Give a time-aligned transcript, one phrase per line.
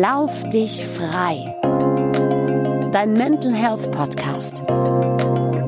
[0.00, 1.54] Lauf dich frei.
[2.90, 4.64] Dein Mental Health Podcast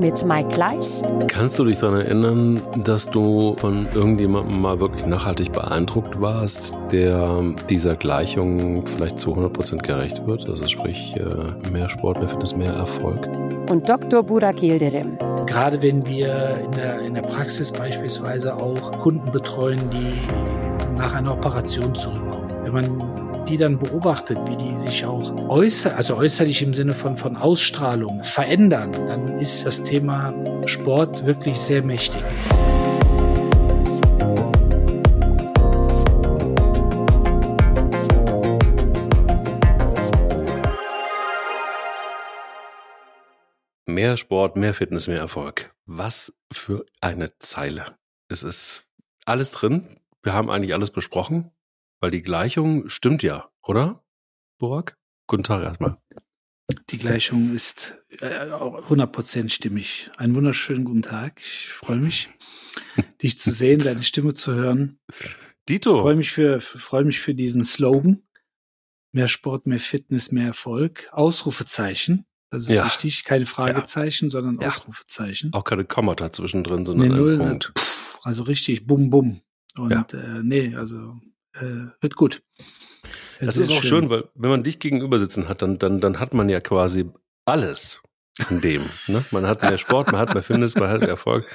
[0.01, 1.01] mit Mike Gleis.
[1.29, 7.41] Kannst du dich daran erinnern, dass du von irgendjemandem mal wirklich nachhaltig beeindruckt warst, der
[7.71, 10.49] dieser Gleichung vielleicht zu 100% gerecht wird?
[10.49, 13.29] Also sprich, äh, mehr Sport, mehr Fitness, mehr Erfolg.
[13.71, 14.25] Und Dr.
[14.25, 15.19] Burak Yildirim.
[15.47, 21.33] Gerade wenn wir in der, in der Praxis beispielsweise auch Kunden betreuen, die nach einer
[21.33, 22.51] Operation zurückkommen.
[22.65, 23.16] Wenn man
[23.49, 28.25] die dann beobachtet, wie die sich auch äußer, also äußerlich im Sinne von, von Ausstrahlung
[28.25, 30.35] verändern, dann ist das Thema
[30.67, 32.23] Sport wirklich sehr mächtig.
[43.87, 45.73] Mehr Sport, mehr Fitness, mehr Erfolg.
[45.87, 47.97] Was für eine Zeile.
[48.29, 48.85] Es ist
[49.25, 50.01] alles drin.
[50.23, 51.53] Wir haben eigentlich alles besprochen.
[52.01, 54.05] Weil die Gleichung stimmt ja, oder,
[54.59, 54.99] Burak?
[55.27, 55.99] Guten Tag erstmal.
[56.91, 60.11] Die Gleichung ist äh, 100% stimmig.
[60.17, 61.41] Einen wunderschönen guten Tag.
[61.41, 62.29] Ich freue mich,
[63.23, 64.99] dich zu sehen, deine Stimme zu hören.
[65.69, 65.95] Dito.
[65.95, 68.23] Ich freue mich für, freue mich für diesen Slogan.
[69.13, 71.09] Mehr Sport, mehr Fitness, mehr Erfolg.
[71.13, 72.27] Ausrufezeichen.
[72.51, 72.85] Das ist ja.
[72.85, 73.25] wichtig.
[73.25, 74.31] Keine Fragezeichen, ja.
[74.31, 74.69] sondern ja.
[74.69, 75.53] Ausrufezeichen.
[75.53, 77.73] Auch keine Kommata zwischendrin, sondern nee, null, Punkt.
[77.77, 79.41] Pff, also richtig bum bum.
[79.79, 81.17] Und äh, nee, also
[81.61, 82.43] äh, wird gut.
[83.41, 84.03] Das, das ist auch schön.
[84.03, 87.11] schön, weil wenn man dich gegenüber sitzen hat, dann, dann, dann hat man ja quasi
[87.45, 88.03] alles
[88.51, 88.83] in dem.
[89.09, 89.25] Ne?
[89.31, 91.47] Man hat mehr Sport, man hat mehr Fitness, man hat mehr Erfolg.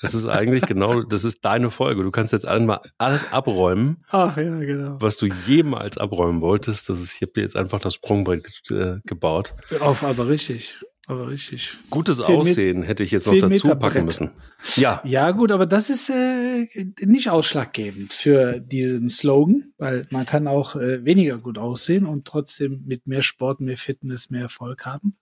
[0.00, 2.04] Das ist eigentlich genau, das ist deine Folge.
[2.04, 4.96] Du kannst jetzt einmal alles abräumen, Ach, ja, genau.
[5.00, 6.88] was du jemals abräumen wolltest.
[6.88, 9.54] Das ist, ich habe dir jetzt einfach das Sprungbrett äh, gebaut.
[9.80, 10.78] Auf, aber richtig.
[11.08, 11.72] Aber richtig.
[11.88, 14.30] Gutes Aussehen hätte ich jetzt noch dazu packen müssen.
[14.76, 15.00] Ja.
[15.06, 16.66] Ja, gut, aber das ist äh,
[17.00, 22.84] nicht ausschlaggebend für diesen Slogan, weil man kann auch äh, weniger gut aussehen und trotzdem
[22.86, 25.14] mit mehr Sport, mehr Fitness, mehr Erfolg haben.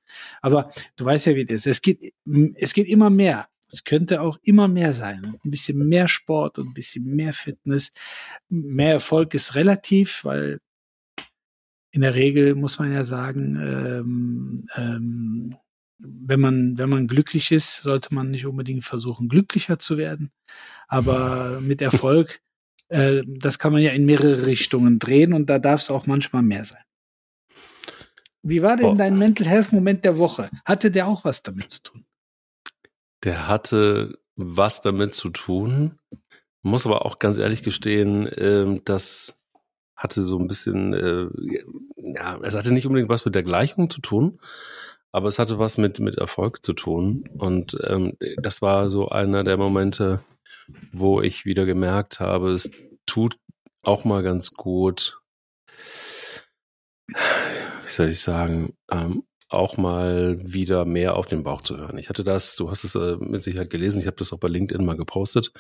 [0.42, 1.76] Aber du weißt ja, wie das ist.
[1.76, 2.00] Es geht,
[2.56, 3.46] es geht immer mehr.
[3.70, 5.38] Es könnte auch immer mehr sein.
[5.44, 7.92] Ein bisschen mehr Sport und ein bisschen mehr Fitness.
[8.48, 10.58] Mehr Erfolg ist relativ, weil
[11.92, 15.56] in der Regel muss man ja sagen, ähm, ähm,
[15.98, 20.30] wenn man, wenn man glücklich ist, sollte man nicht unbedingt versuchen, glücklicher zu werden.
[20.88, 22.40] Aber mit Erfolg,
[22.88, 26.42] äh, das kann man ja in mehrere Richtungen drehen und da darf es auch manchmal
[26.42, 26.82] mehr sein.
[28.42, 28.94] Wie war denn oh.
[28.94, 30.50] dein Mental Health Moment der Woche?
[30.64, 32.04] Hatte der auch was damit zu tun?
[33.24, 35.98] Der hatte was damit zu tun.
[36.62, 39.38] Muss aber auch ganz ehrlich gestehen, äh, das
[39.96, 41.26] hatte so ein bisschen, äh,
[41.96, 44.38] ja, es hatte nicht unbedingt was mit der Gleichung zu tun,
[45.16, 47.25] aber es hatte was mit, mit Erfolg zu tun.
[47.38, 50.22] Und ähm, das war so einer der Momente,
[50.93, 52.71] wo ich wieder gemerkt habe, es
[53.06, 53.38] tut
[53.82, 55.19] auch mal ganz gut,
[57.09, 61.97] wie soll ich sagen, ähm, auch mal wieder mehr auf den Bauch zu hören.
[61.97, 64.49] Ich hatte das, du hast es äh, mit Sicherheit gelesen, ich habe das auch bei
[64.49, 65.50] LinkedIn mal gepostet.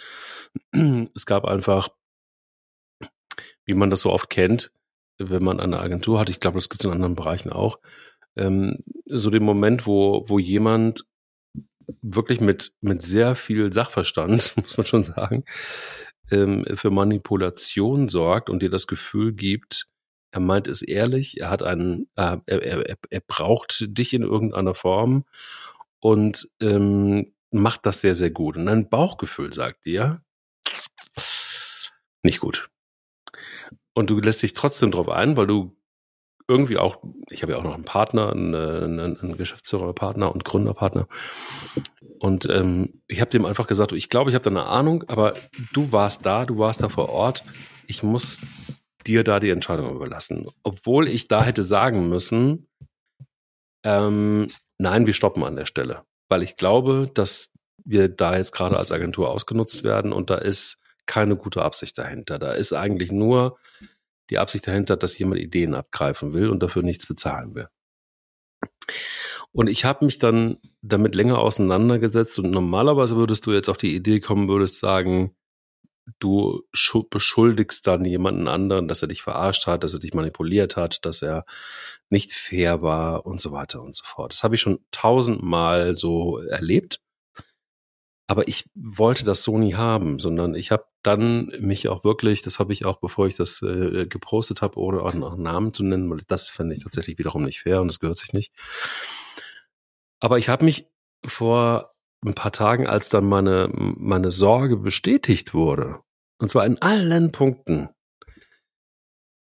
[1.14, 1.88] Es gab einfach,
[3.64, 4.70] wie man das so oft kennt,
[5.16, 7.78] wenn man eine Agentur hat, ich glaube, das gibt es in anderen Bereichen auch,
[8.36, 11.04] ähm, so den Moment, wo, wo jemand
[12.02, 15.44] wirklich mit, mit sehr viel Sachverstand, muss man schon sagen,
[16.30, 19.86] ähm, für Manipulation sorgt und dir das Gefühl gibt,
[20.32, 24.74] er meint es ehrlich, er hat einen, äh, er, er, er braucht dich in irgendeiner
[24.74, 25.24] Form
[26.00, 28.56] und ähm, macht das sehr, sehr gut.
[28.56, 30.22] Und dein Bauchgefühl sagt dir,
[32.22, 32.70] nicht gut.
[33.94, 35.75] Und du lässt dich trotzdem drauf ein, weil du
[36.48, 36.98] irgendwie auch,
[37.30, 41.08] ich habe ja auch noch einen Partner, einen, einen, einen Geschäftsführerpartner und Gründerpartner.
[42.18, 45.34] Und ähm, ich habe dem einfach gesagt, ich glaube, ich habe da eine Ahnung, aber
[45.72, 47.44] du warst da, du warst da vor Ort.
[47.86, 48.40] Ich muss
[49.06, 50.48] dir da die Entscheidung überlassen.
[50.62, 52.68] Obwohl ich da hätte sagen müssen,
[53.84, 56.02] ähm, nein, wir stoppen an der Stelle.
[56.28, 57.52] Weil ich glaube, dass
[57.84, 62.38] wir da jetzt gerade als Agentur ausgenutzt werden und da ist keine gute Absicht dahinter.
[62.38, 63.58] Da ist eigentlich nur
[64.30, 67.68] die Absicht dahinter, dass jemand Ideen abgreifen will und dafür nichts bezahlen will.
[69.52, 73.94] Und ich habe mich dann damit länger auseinandergesetzt und normalerweise würdest du jetzt auf die
[73.94, 75.34] Idee kommen, würdest sagen,
[76.18, 76.62] du
[77.10, 81.22] beschuldigst dann jemanden anderen, dass er dich verarscht hat, dass er dich manipuliert hat, dass
[81.22, 81.44] er
[82.10, 84.32] nicht fair war und so weiter und so fort.
[84.32, 87.00] Das habe ich schon tausendmal so erlebt.
[88.28, 92.58] Aber ich wollte das so nie haben, sondern ich habe dann mich auch wirklich, das
[92.58, 96.10] habe ich auch, bevor ich das äh, gepostet habe, ohne auch einen Namen zu nennen,
[96.10, 98.52] weil das fände ich tatsächlich wiederum nicht fair und das gehört sich nicht.
[100.18, 100.88] Aber ich habe mich
[101.24, 101.92] vor
[102.24, 106.00] ein paar Tagen, als dann meine, meine Sorge bestätigt wurde,
[106.38, 107.90] und zwar in allen Punkten,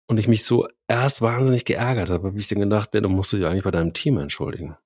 [0.08, 3.34] und ich mich so erst wahnsinnig geärgert habe, habe ich dann gedacht, nee, du musst
[3.34, 4.78] dich eigentlich bei deinem Team entschuldigen.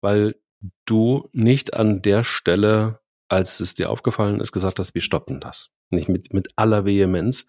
[0.00, 0.36] Weil
[0.84, 5.70] du nicht an der Stelle, als es dir aufgefallen ist, gesagt hast, wir stoppen das.
[5.90, 7.46] Nicht mit, mit aller Vehemenz.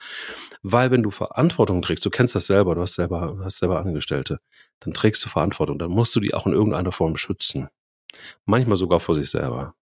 [0.62, 3.79] Weil wenn du Verantwortung trägst, du kennst das selber, du hast selber, du hast selber
[3.79, 4.39] Angestellte,
[4.79, 7.69] dann trägst du Verantwortung, dann musst du die auch in irgendeiner Form schützen.
[8.45, 9.75] Manchmal sogar vor sich selber.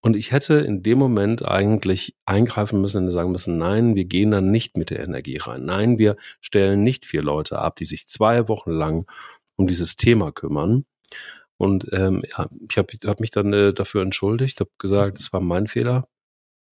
[0.00, 4.30] Und ich hätte in dem Moment eigentlich eingreifen müssen und sagen müssen, nein, wir gehen
[4.30, 5.64] dann nicht mit der Energie rein.
[5.64, 9.10] Nein, wir stellen nicht vier Leute ab, die sich zwei Wochen lang
[9.56, 10.84] um dieses Thema kümmern.
[11.56, 15.40] Und ähm, ja, ich habe hab mich dann äh, dafür entschuldigt, habe gesagt, es war
[15.40, 16.08] mein Fehler.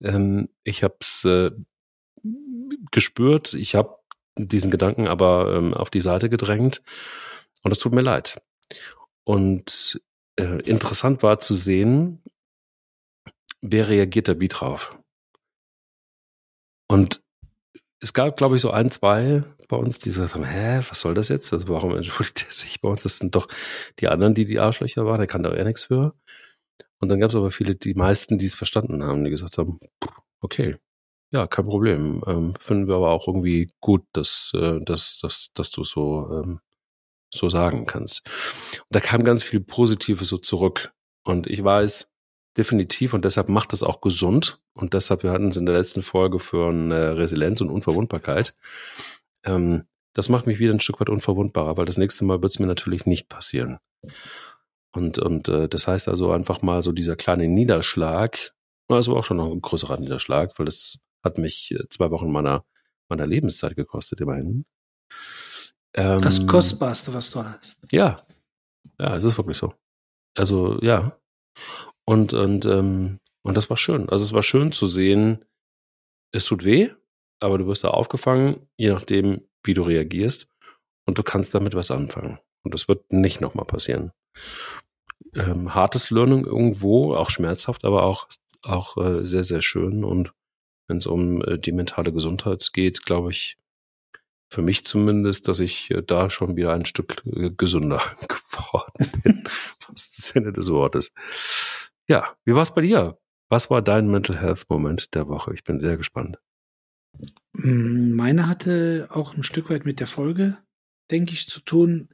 [0.01, 1.51] Ähm, ich habe es äh,
[2.91, 3.97] gespürt, ich habe
[4.37, 6.81] diesen Gedanken aber ähm, auf die Seite gedrängt
[7.63, 8.41] und es tut mir leid.
[9.23, 10.01] Und
[10.37, 12.21] äh, interessant war zu sehen,
[13.61, 14.97] wer reagiert da wie drauf.
[16.87, 17.21] Und
[18.03, 21.13] es gab, glaube ich, so ein, zwei bei uns, die gesagt haben, hä, was soll
[21.13, 21.53] das jetzt?
[21.53, 23.03] Also warum entschuldigt er sich bei uns?
[23.03, 23.47] Das sind doch
[23.99, 26.13] die anderen, die die Arschlöcher waren, der kann da eher nichts für.
[26.99, 29.79] Und dann gab es aber viele, die meisten, die es verstanden haben, die gesagt haben,
[30.41, 30.75] okay,
[31.31, 32.21] ja, kein Problem.
[32.27, 36.59] Ähm, finden wir aber auch irgendwie gut, dass, äh, dass, dass, dass du so, ähm,
[37.33, 38.27] so sagen kannst.
[38.79, 40.93] Und da kam ganz viel Positives so zurück.
[41.23, 42.12] Und ich weiß,
[42.57, 46.03] definitiv und deshalb macht es auch gesund und deshalb, wir hatten es in der letzten
[46.03, 48.55] Folge für eine Resilienz und Unverwundbarkeit.
[49.43, 52.59] Ähm, das macht mich wieder ein Stück weit unverwundbarer, weil das nächste Mal wird es
[52.59, 53.79] mir natürlich nicht passieren.
[54.91, 58.53] Und, und äh, das heißt also einfach mal so dieser kleine Niederschlag,
[58.87, 62.63] also auch schon noch ein größerer Niederschlag, weil das hat mich äh, zwei Wochen meiner,
[63.09, 64.65] meiner Lebenszeit gekostet, immerhin.
[65.95, 67.79] Ähm, das Kostbarste, was du hast.
[67.91, 68.17] Ja,
[68.99, 69.73] ja, es ist wirklich so.
[70.35, 71.17] Also ja,
[72.05, 74.09] und, und, ähm, und das war schön.
[74.09, 75.45] Also es war schön zu sehen,
[76.31, 76.89] es tut weh,
[77.39, 80.47] aber du wirst da aufgefangen, je nachdem, wie du reagierst.
[81.05, 82.39] Und du kannst damit was anfangen.
[82.63, 84.11] Und das wird nicht nochmal passieren.
[85.35, 88.27] Ähm, hartes Learning irgendwo, auch schmerzhaft, aber auch,
[88.61, 90.05] auch äh, sehr, sehr schön.
[90.05, 90.33] Und
[90.87, 93.57] wenn es um äh, die mentale Gesundheit geht, glaube ich,
[94.49, 99.43] für mich zumindest, dass ich äh, da schon wieder ein Stück äh, gesünder geworden bin,
[99.87, 101.11] was das Sinne des Wortes.
[102.07, 103.17] Ja, wie war es bei dir?
[103.49, 105.53] Was war dein Mental Health Moment der Woche?
[105.53, 106.39] Ich bin sehr gespannt.
[107.53, 110.57] Mm, meine hatte auch ein Stück weit mit der Folge,
[111.11, 112.09] denke ich, zu tun.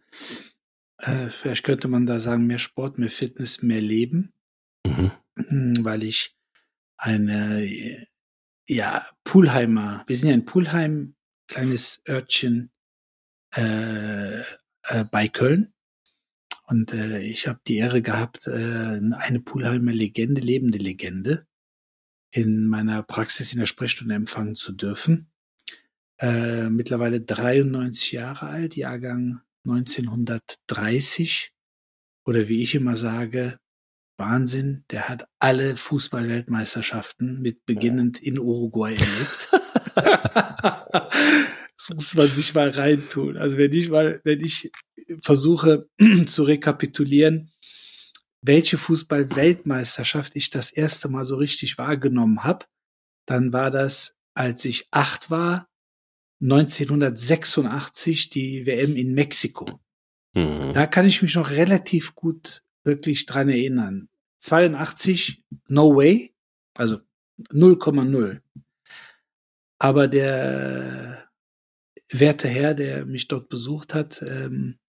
[0.97, 4.33] Äh, vielleicht könnte man da sagen, mehr Sport, mehr Fitness, mehr Leben.
[4.85, 5.11] Mhm.
[5.35, 6.35] Mm, weil ich
[6.97, 8.05] eine,
[8.67, 11.15] ja, Pulheimer, wir sind ja in Pulheim,
[11.47, 12.71] kleines Örtchen
[13.55, 15.73] äh, äh, bei Köln.
[16.69, 21.47] Und äh, ich habe die Ehre gehabt, äh, eine Pulheimer Legende, lebende Legende,
[22.31, 25.31] in meiner Praxis in der Sprechstunde empfangen zu dürfen.
[26.19, 31.51] Äh, mittlerweile 93 Jahre alt, Jahrgang 1930.
[32.23, 33.57] Oder wie ich immer sage,
[34.17, 39.49] Wahnsinn, der hat alle Fußballweltmeisterschaften mit beginnend in Uruguay erlebt.
[41.93, 43.37] muss man sich mal reintun.
[43.37, 44.71] Also wenn ich mal, wenn ich
[45.23, 45.87] versuche
[46.25, 47.51] zu rekapitulieren,
[48.41, 52.65] welche Fußball-Weltmeisterschaft ich das erste Mal so richtig wahrgenommen habe,
[53.25, 55.67] dann war das, als ich acht war,
[56.41, 59.79] 1986 die WM in Mexiko.
[60.33, 60.73] Mhm.
[60.73, 64.07] Da kann ich mich noch relativ gut wirklich dran erinnern.
[64.39, 66.33] 82, no way,
[66.77, 66.99] also
[67.51, 68.41] 0,0.
[69.79, 71.28] Aber der
[72.11, 74.79] werte Herr, der mich dort besucht hat, ähm,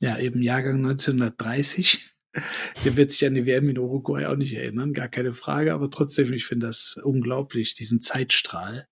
[0.00, 2.10] ja, eben Jahrgang 1930.
[2.84, 5.88] Der wird sich an die WM in Uruguay auch nicht erinnern, gar keine Frage, aber
[5.88, 8.88] trotzdem, ich finde das unglaublich, diesen Zeitstrahl.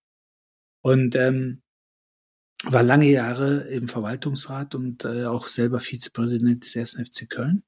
[0.80, 1.62] Und ähm,
[2.64, 7.02] war lange Jahre im Verwaltungsrat und äh, auch selber Vizepräsident des 1.
[7.04, 7.64] FC Köln.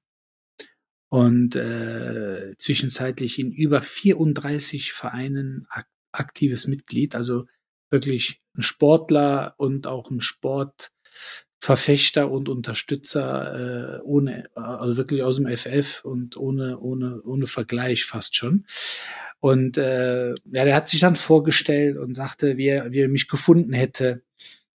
[1.09, 7.47] Und äh, zwischenzeitlich in über 34 Vereinen ak aktives Mitglied, also
[7.91, 10.93] wirklich ein Sportler und auch ein Sport,
[11.65, 18.05] Verfechter und Unterstützer äh, ohne, also wirklich aus dem FF und ohne, ohne, ohne Vergleich
[18.05, 18.67] fast schon.
[19.41, 23.29] Und äh, ja, der hat sich dann vorgestellt und sagte, wie er, wie er mich
[23.29, 24.23] gefunden hätte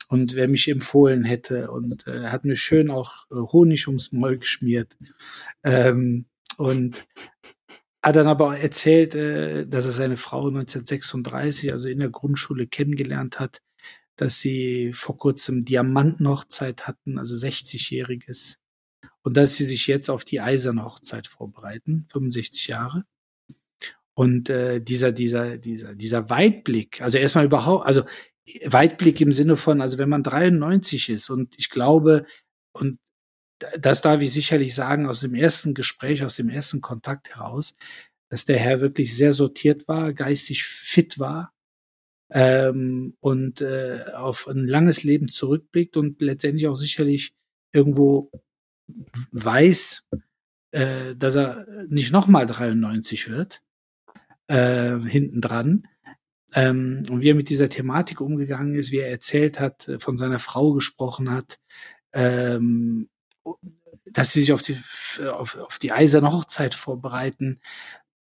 [0.08, 1.70] und wer mich empfohlen hätte.
[1.70, 4.98] Und äh, hat mir schön auch äh, Honig ums Maul geschmiert.
[5.64, 6.26] Ähm,
[6.58, 7.08] und
[8.02, 13.40] hat dann aber erzählt, äh, dass er seine Frau 1936, also in der Grundschule, kennengelernt
[13.40, 13.62] hat
[14.20, 18.58] dass sie vor kurzem Diamantenhochzeit hatten, also 60-jähriges.
[19.22, 23.06] Und dass sie sich jetzt auf die eiserne Hochzeit vorbereiten, 65 Jahre.
[24.14, 28.04] Und äh, dieser, dieser, dieser, dieser Weitblick, also erstmal überhaupt, also
[28.66, 32.26] Weitblick im Sinne von, also wenn man 93 ist und ich glaube,
[32.74, 33.00] und
[33.80, 37.76] das darf ich sicherlich sagen aus dem ersten Gespräch, aus dem ersten Kontakt heraus,
[38.30, 41.54] dass der Herr wirklich sehr sortiert war, geistig fit war
[42.32, 47.34] ähm, und äh, auf ein langes Leben zurückblickt und letztendlich auch sicherlich
[47.72, 48.32] irgendwo
[49.32, 50.06] weiß,
[50.72, 53.62] äh, dass er nicht nochmal 93 wird,
[54.48, 55.88] äh, hinten dran.
[56.54, 60.40] Ähm, und wie er mit dieser Thematik umgegangen ist, wie er erzählt hat, von seiner
[60.40, 61.60] Frau gesprochen hat,
[62.14, 63.10] ähm,
[64.06, 64.78] dass sie sich auf die,
[65.32, 67.62] auf, auf die eiserne Hochzeit vorbereiten.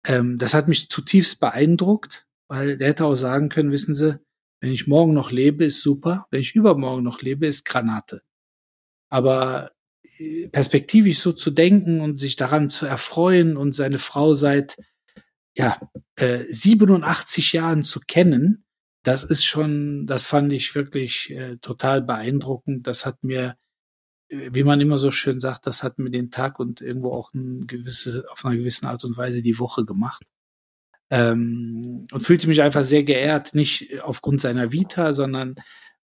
[0.07, 4.19] Ähm, das hat mich zutiefst beeindruckt, weil der hätte auch sagen können, wissen Sie,
[4.61, 6.27] wenn ich morgen noch lebe, ist super.
[6.31, 8.23] Wenn ich übermorgen noch lebe, ist Granate.
[9.11, 9.73] Aber
[10.19, 14.77] äh, perspektivisch so zu denken und sich daran zu erfreuen und seine Frau seit
[15.57, 15.79] ja,
[16.17, 18.65] äh, 87 Jahren zu kennen,
[19.03, 22.87] das ist schon, das fand ich wirklich äh, total beeindruckend.
[22.87, 23.57] Das hat mir
[24.51, 27.67] wie man immer so schön sagt, das hat mir den Tag und irgendwo auch ein
[27.67, 30.25] gewisse, auf einer gewissen Art und Weise die Woche gemacht.
[31.11, 35.57] Ähm, und fühlte mich einfach sehr geehrt, nicht aufgrund seiner Vita, sondern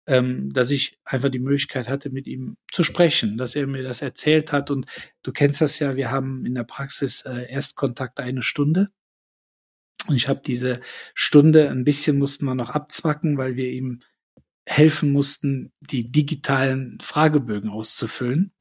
[0.08, 4.02] ähm, dass ich einfach die Möglichkeit hatte, mit ihm zu sprechen, dass er mir das
[4.02, 4.72] erzählt hat.
[4.72, 4.86] Und
[5.24, 8.90] du kennst das ja, wir haben in der Praxis äh, Erstkontakt eine Stunde.
[10.08, 10.80] Und ich habe diese
[11.16, 14.00] Stunde, ein bisschen mussten wir noch abzwacken, weil wir ihm
[14.66, 18.52] helfen mussten, die digitalen Fragebögen auszufüllen,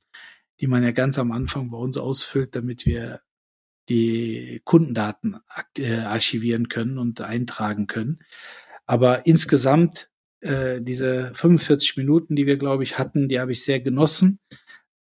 [0.60, 3.20] die man ja ganz am Anfang bei uns ausfüllt, damit wir
[3.88, 5.36] die Kundendaten
[5.78, 8.20] äh, archivieren können und eintragen können.
[8.86, 13.80] Aber insgesamt äh, diese 45 Minuten, die wir, glaube ich, hatten, die habe ich sehr
[13.80, 14.40] genossen.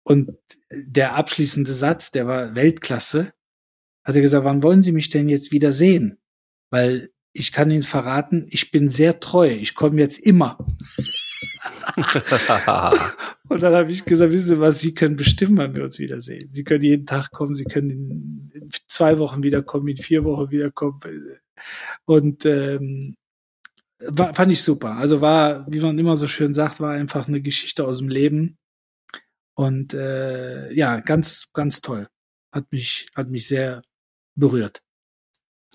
[0.03, 0.37] Und
[0.71, 3.33] der abschließende Satz, der war Weltklasse,
[4.03, 6.19] hat er gesagt, wann wollen Sie mich denn jetzt wieder sehen?
[6.69, 9.49] Weil ich kann Ihnen verraten, ich bin sehr treu.
[9.49, 10.57] Ich komme jetzt immer.
[13.49, 16.49] und dann habe ich gesagt, wissen Sie was, Sie können bestimmen, wann wir uns wiedersehen.
[16.53, 20.99] Sie können jeden Tag kommen, Sie können in, zwei Wochen wiederkommen, in vier Wochen wiederkommen.
[22.05, 23.15] Und ähm,
[23.99, 24.97] war, fand ich super.
[24.97, 28.57] Also war, wie man immer so schön sagt, war einfach eine Geschichte aus dem Leben.
[29.55, 32.07] Und äh, ja, ganz, ganz toll.
[32.51, 33.81] Hat mich, hat mich sehr
[34.35, 34.83] berührt.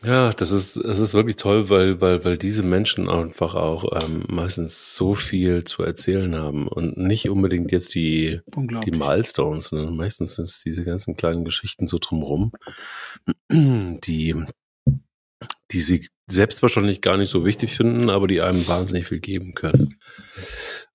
[0.04, 4.24] Ja, das ist, das ist wirklich toll, weil, weil, weil diese Menschen einfach auch ähm,
[4.28, 10.36] meistens so viel zu erzählen haben und nicht unbedingt jetzt die, die Milestones, sondern meistens
[10.36, 12.52] sind es diese ganzen kleinen Geschichten so drumherum,
[13.50, 14.36] die,
[15.72, 19.54] die sie selbst wahrscheinlich gar nicht so wichtig finden, aber die einem wahnsinnig viel geben
[19.54, 19.96] können.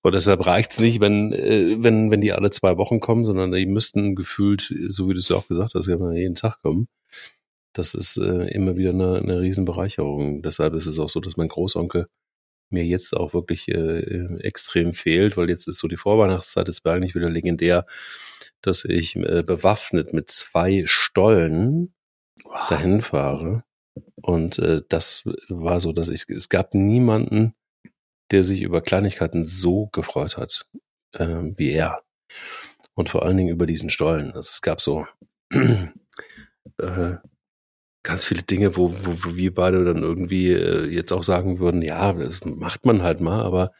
[0.00, 3.66] Und deshalb reicht's nicht, wenn, äh, wenn, wenn die alle zwei Wochen kommen, sondern die
[3.66, 6.88] müssten gefühlt, so wie du es ja auch gesagt hast, jeden Tag kommen
[7.74, 10.42] das ist äh, immer wieder eine, eine Riesenbereicherung.
[10.42, 12.08] Deshalb ist es auch so, dass mein Großonkel
[12.70, 17.14] mir jetzt auch wirklich äh, extrem fehlt, weil jetzt ist so die Vorweihnachtszeit, ist eigentlich
[17.14, 17.84] wieder legendär,
[18.62, 21.94] dass ich äh, bewaffnet mit zwei Stollen
[22.44, 22.68] wow.
[22.68, 23.64] dahin fahre.
[24.16, 27.54] Und äh, das war so, dass ich, es gab niemanden,
[28.30, 30.66] der sich über Kleinigkeiten so gefreut hat
[31.14, 32.02] äh, wie er.
[32.94, 34.32] Und vor allen Dingen über diesen Stollen.
[34.32, 35.06] Also es gab so
[35.50, 37.16] äh,
[38.04, 41.82] ganz viele Dinge, wo, wo, wo wir beide dann irgendwie äh, jetzt auch sagen würden,
[41.82, 43.72] ja, das macht man halt mal, aber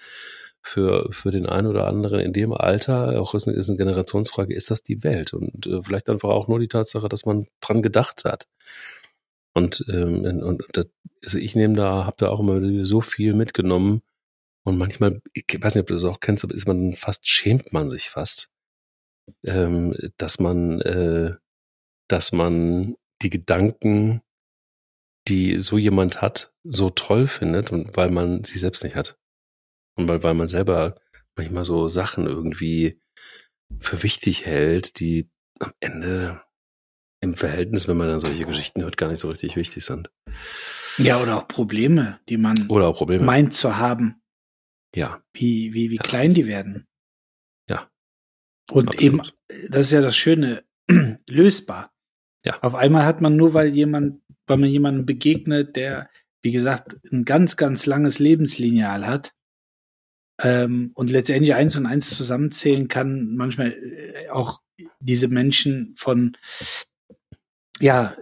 [0.62, 4.54] für, für den einen oder anderen in dem Alter, auch ist eine, ist eine Generationsfrage,
[4.54, 5.35] ist das die Welt?
[5.35, 8.49] Und äh, vielleicht einfach auch nur die Tatsache, dass man dran gedacht hat.
[9.52, 10.87] Und, ähm, und das,
[11.23, 14.02] also ich nehme da, habe da auch immer so viel mitgenommen.
[14.64, 17.75] Und manchmal, ich weiß nicht, ob du das auch kennst, aber ist man fast, schämt
[17.75, 18.49] man sich fast,
[19.45, 21.35] ähm, dass man, äh,
[22.09, 24.23] dass man die Gedanken,
[25.26, 29.19] die so jemand hat, so toll findet und weil man sie selbst nicht hat.
[29.97, 31.00] Und weil, weil man selber
[31.37, 33.00] manchmal so Sachen irgendwie
[33.81, 36.43] für wichtig hält, die am Ende
[37.21, 40.11] im Verhältnis, wenn man dann solche Geschichten hört, gar nicht so richtig wichtig sind.
[40.99, 43.25] Ja, oder auch Probleme, die man oder auch Probleme.
[43.25, 44.23] meint zu haben.
[44.95, 45.25] Ja.
[45.33, 46.02] Wie, wie, wie ja.
[46.02, 46.87] klein die werden.
[47.69, 47.90] Ja.
[48.71, 49.02] Und Absolut.
[49.02, 50.64] eben, das ist ja das Schöne,
[51.26, 51.93] lösbar.
[52.44, 52.58] Ja.
[52.60, 56.10] Auf einmal hat man nur, weil jemand, weil man jemandem begegnet, der,
[56.42, 59.32] wie gesagt, ein ganz, ganz langes Lebenslineal hat,
[60.40, 64.60] ähm, und letztendlich eins und eins zusammenzählen kann, manchmal äh, auch
[65.00, 66.36] diese Menschen von
[67.80, 68.16] ja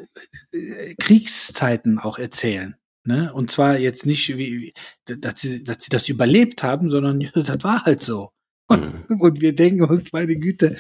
[0.53, 2.77] äh, Kriegszeiten auch erzählen.
[3.05, 3.33] Ne?
[3.33, 4.73] Und zwar jetzt nicht, wie,
[5.05, 8.31] dass sie, dass sie das überlebt haben, sondern das war halt so.
[8.69, 9.21] Und, mhm.
[9.21, 10.77] und wir denken uns, meine Güte,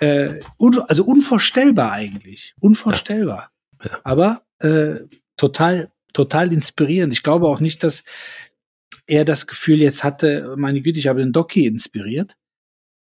[0.00, 2.54] äh, un, also unvorstellbar eigentlich.
[2.60, 3.50] Unvorstellbar.
[3.82, 3.90] Ja.
[3.90, 4.00] Ja.
[4.04, 7.12] Aber äh, total, total inspirierend.
[7.12, 8.04] Ich glaube auch nicht, dass
[9.06, 12.36] eher das Gefühl jetzt hatte, meine Güte, ich habe den Doki inspiriert.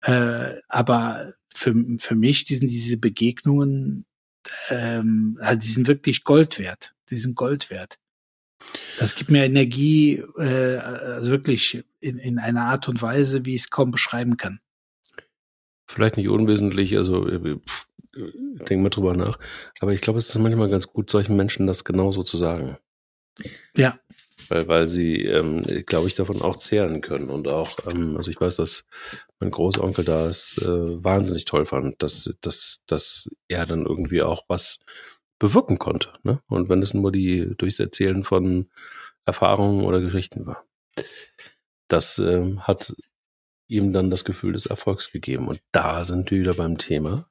[0.02, 4.04] Äh, aber für, für mich, die sind diese Begegnungen,
[4.68, 6.94] ähm, also die sind wirklich Gold wert.
[7.10, 7.98] Die sind Gold wert.
[8.98, 13.62] Das gibt mir Energie, äh, also wirklich in, in einer Art und Weise, wie ich
[13.62, 14.60] es kaum beschreiben kann.
[15.86, 17.58] Vielleicht nicht unwesentlich, also äh,
[18.16, 19.38] denke mal drüber nach.
[19.80, 22.78] Aber ich glaube, es ist manchmal ganz gut, solchen Menschen das genauso zu sagen.
[23.76, 23.98] Ja.
[24.48, 27.30] Weil, weil sie, ähm, glaube ich, davon auch zehren können.
[27.30, 28.86] Und auch, ähm, also ich weiß, dass
[29.40, 34.44] mein Großonkel da es äh, wahnsinnig toll fand, dass, dass, dass er dann irgendwie auch
[34.48, 34.80] was
[35.38, 36.10] bewirken konnte.
[36.22, 36.40] Ne?
[36.48, 38.68] Und wenn es nur die durchs Erzählen von
[39.24, 40.64] Erfahrungen oder Geschichten war.
[41.88, 42.94] Das ähm, hat
[43.74, 45.48] ihm dann das Gefühl des Erfolgs gegeben.
[45.48, 47.28] Und da sind wir wieder beim Thema,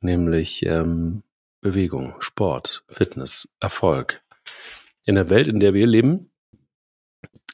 [0.00, 1.22] nämlich ähm,
[1.60, 4.22] Bewegung, Sport, Fitness, Erfolg.
[5.06, 6.30] In der Welt, in der wir leben,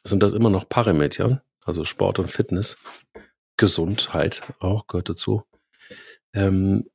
[0.04, 3.04] sind das immer noch Parameter, also Sport und Fitness,
[3.56, 5.44] Gesundheit auch gehört dazu,
[6.32, 6.88] ähm,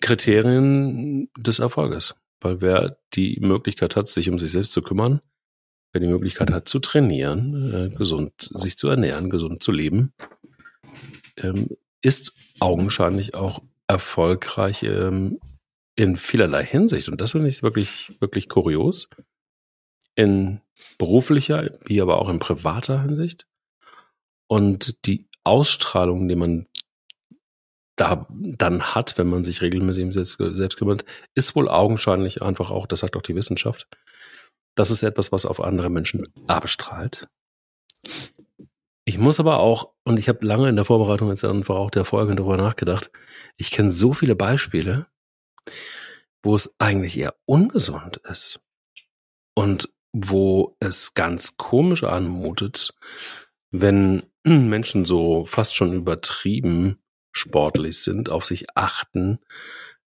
[0.00, 2.16] Kriterien des Erfolges.
[2.40, 5.20] Weil wer die Möglichkeit hat, sich um sich selbst zu kümmern,
[5.92, 10.12] wer die Möglichkeit hat zu trainieren, äh, gesund sich zu ernähren, gesund zu leben,
[11.36, 11.68] ähm,
[12.00, 15.38] ist augenscheinlich auch erfolgreich ähm,
[15.94, 17.08] in vielerlei Hinsicht.
[17.08, 19.10] Und das finde ich wirklich, wirklich kurios.
[20.14, 20.60] In
[20.98, 23.46] beruflicher, wie aber auch in privater Hinsicht.
[24.48, 26.66] Und die Ausstrahlung, die man
[27.96, 32.86] da dann hat, wenn man sich regelmäßig selbst, selbst kümmert, ist wohl augenscheinlich einfach auch,
[32.86, 33.86] das sagt auch die Wissenschaft,
[34.74, 37.28] das ist etwas, was auf andere Menschen abstrahlt.
[39.04, 42.04] Ich muss aber auch, und ich habe lange in der Vorbereitung jetzt einfach auch der
[42.04, 43.10] Folge darüber nachgedacht,
[43.56, 45.08] ich kenne so viele Beispiele,
[46.42, 48.60] wo es eigentlich eher ungesund ist
[49.54, 52.94] und wo es ganz komisch anmutet,
[53.70, 56.98] wenn Menschen so fast schon übertrieben
[57.32, 59.40] sportlich sind, auf sich achten,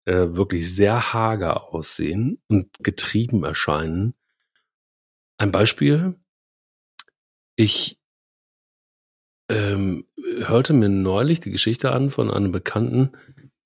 [0.05, 4.13] äh, wirklich sehr hager aussehen und getrieben erscheinen.
[5.37, 6.15] Ein Beispiel.
[7.55, 7.99] Ich
[9.49, 13.11] ähm, hörte mir neulich die Geschichte an von einem Bekannten,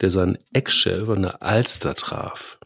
[0.02, 2.60] der seinen Ex-Chef an der Alster traf.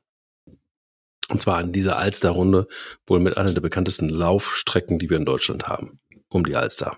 [1.30, 2.68] Und zwar in dieser Alster-Runde
[3.08, 6.00] wohl mit einer der bekanntesten Laufstrecken, die wir in Deutschland haben.
[6.30, 6.98] Um die Alster.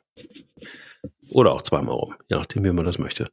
[1.31, 3.29] Oder auch zweimal rum, je nachdem, wie man das möchte.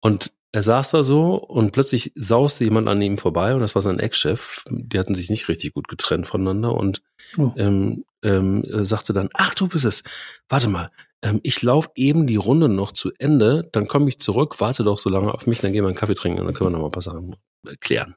[0.00, 3.80] Und er saß da so und plötzlich sauste jemand an ihm vorbei und das war
[3.80, 4.64] sein Ex-Chef.
[4.70, 7.02] Die hatten sich nicht richtig gut getrennt voneinander und
[7.38, 7.52] oh.
[7.56, 10.02] ähm, ähm, sagte dann, ach du bist es,
[10.48, 10.90] warte mal,
[11.22, 14.98] ähm, ich laufe eben die Runde noch zu Ende, dann komme ich zurück, warte doch
[14.98, 16.80] so lange auf mich, dann gehen wir einen Kaffee trinken und dann können wir noch
[16.80, 17.36] mal ein paar Sachen
[17.80, 18.16] klären.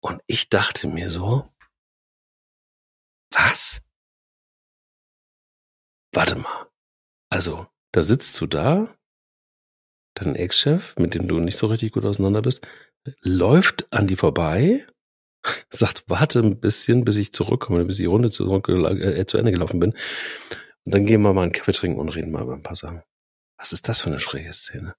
[0.00, 1.50] Und ich dachte mir so,
[3.32, 3.82] was?
[6.12, 6.66] Warte mal.
[7.28, 8.94] Also, da sitzt du da,
[10.20, 12.66] dein Ex-Chef, mit dem du nicht so richtig gut auseinander bist,
[13.22, 14.86] läuft an die vorbei,
[15.70, 19.80] sagt, warte ein bisschen, bis ich zurückkomme, bis die Runde zurück, äh, zu Ende gelaufen
[19.80, 19.94] bin.
[20.84, 23.02] Und dann gehen wir mal einen Kaffee trinken und reden mal über ein paar Sachen.
[23.58, 24.94] Was ist das für eine schräge Szene?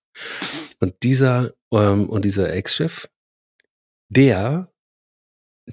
[0.79, 3.09] Und dieser, ähm, und dieser Ex-Chef,
[4.09, 4.71] der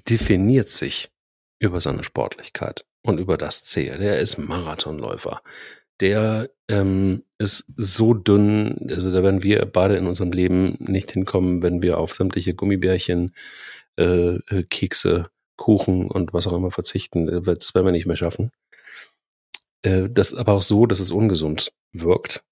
[0.07, 1.11] definiert sich
[1.59, 3.97] über seine Sportlichkeit und über das Ziel.
[3.97, 5.41] Der ist Marathonläufer.
[6.01, 11.61] Der ähm, ist so dünn, also da werden wir beide in unserem Leben nicht hinkommen,
[11.61, 13.33] wenn wir auf sämtliche Gummibärchen,
[13.97, 17.25] äh, äh Kekse, Kuchen und was auch immer verzichten.
[17.43, 18.51] Das werden wir nicht mehr schaffen.
[19.81, 22.43] Äh, das aber auch so, dass es ungesund wirkt.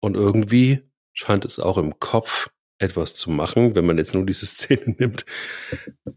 [0.00, 0.80] Und irgendwie
[1.12, 5.24] scheint es auch im Kopf etwas zu machen, wenn man jetzt nur diese Szene nimmt,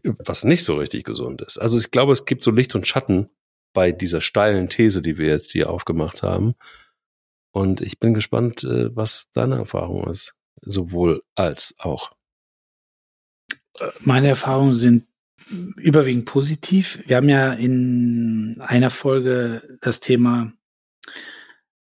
[0.02, 1.58] was nicht so richtig gesund ist.
[1.58, 3.30] Also ich glaube, es gibt so Licht und Schatten
[3.76, 6.54] bei dieser steilen These, die wir jetzt hier aufgemacht haben.
[7.52, 12.10] Und ich bin gespannt, äh, was deine Erfahrung ist, sowohl als auch.
[14.00, 15.06] Meine Erfahrungen sind
[15.76, 17.02] überwiegend positiv.
[17.04, 20.54] Wir haben ja in einer Folge das Thema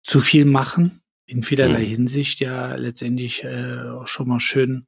[0.02, 1.88] zu viel machen in vielerlei mhm.
[1.88, 4.86] Hinsicht ja letztendlich äh, auch schon mal schön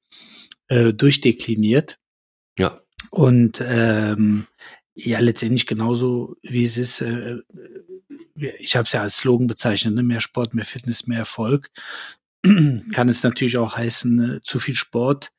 [0.69, 1.99] äh, durchdekliniert.
[2.59, 2.81] Ja.
[3.11, 4.47] Und ähm,
[4.97, 7.03] ja, letztendlich genauso wie es ist.
[7.03, 7.37] Äh,
[8.59, 10.03] ich habe es ja als Slogan bezeichnet, ne?
[10.03, 11.71] mehr Sport, mehr Fitness, mehr Erfolg.
[12.43, 15.33] Kann es natürlich auch heißen, äh, zu viel Sport,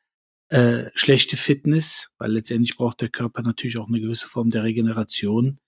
[0.49, 5.59] äh, schlechte Fitness, weil letztendlich braucht der Körper natürlich auch eine gewisse Form der Regeneration.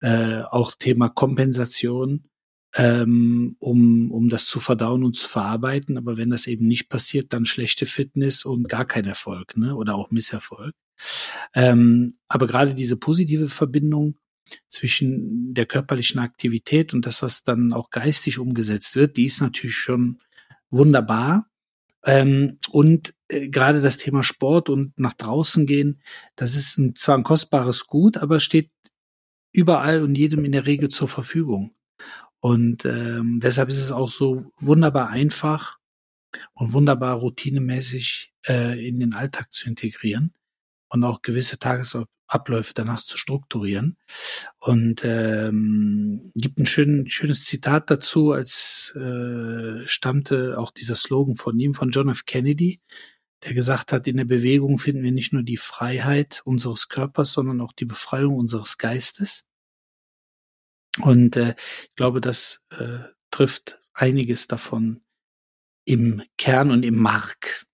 [0.00, 2.24] Äh, auch Thema Kompensation
[2.74, 5.96] ähm, um, um das zu verdauen und zu verarbeiten.
[5.96, 9.76] Aber wenn das eben nicht passiert, dann schlechte Fitness und gar kein Erfolg, ne?
[9.76, 10.74] Oder auch Misserfolg.
[11.54, 14.16] Ähm, aber gerade diese positive Verbindung
[14.68, 19.76] zwischen der körperlichen Aktivität und das, was dann auch geistig umgesetzt wird, die ist natürlich
[19.76, 20.18] schon
[20.70, 21.48] wunderbar.
[22.04, 26.02] Ähm, und äh, gerade das Thema Sport und nach draußen gehen,
[26.36, 28.70] das ist ein, zwar ein kostbares Gut, aber steht
[29.52, 31.72] überall und jedem in der Regel zur Verfügung.
[32.44, 35.78] Und ähm, deshalb ist es auch so wunderbar einfach
[36.52, 40.34] und wunderbar routinemäßig äh, in den Alltag zu integrieren
[40.90, 43.96] und auch gewisse Tagesabläufe danach zu strukturieren.
[44.58, 51.58] Und ähm, gibt ein schön, schönes Zitat dazu, als äh, stammte auch dieser Slogan von
[51.58, 52.26] ihm, von John F.
[52.26, 52.82] Kennedy,
[53.42, 57.62] der gesagt hat, in der Bewegung finden wir nicht nur die Freiheit unseres Körpers, sondern
[57.62, 59.46] auch die Befreiung unseres Geistes.
[61.00, 62.98] Und äh, ich glaube, das äh,
[63.30, 65.02] trifft einiges davon
[65.84, 67.64] im Kern und im Mark.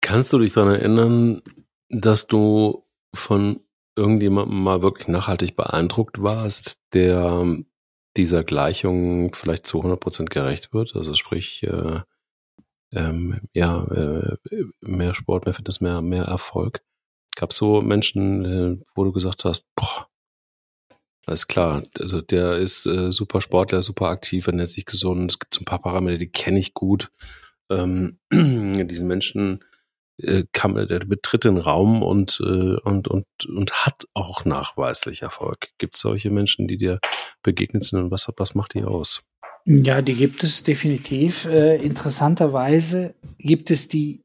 [0.00, 1.42] Kannst du dich daran erinnern,
[1.88, 3.60] dass du von
[3.96, 7.56] irgendjemandem mal wirklich nachhaltig beeindruckt warst, der
[8.16, 10.94] dieser Gleichung vielleicht zu 100 Prozent gerecht wird?
[10.96, 12.00] Also sprich, äh,
[12.92, 14.36] ähm, ja, äh,
[14.80, 16.82] mehr Sport, mehr Fitness, mehr, mehr Erfolg.
[17.34, 20.08] Gab es so Menschen, äh, wo du gesagt hast, boah,
[21.26, 21.82] alles klar.
[21.98, 25.32] Also der ist äh, super Sportler, super aktiv, ernährt sich gesund.
[25.32, 27.10] Es gibt so ein paar Parameter, die kenne ich gut.
[27.68, 29.64] Ähm, diesen Menschen
[30.18, 35.70] äh, kann, der betritt den Raum und, äh, und, und, und hat auch nachweislich Erfolg.
[35.78, 37.00] Gibt es solche Menschen, die dir
[37.42, 39.24] begegnet sind und was, was macht die aus?
[39.64, 41.44] Ja, die gibt es definitiv.
[41.46, 44.22] Äh, interessanterweise gibt es die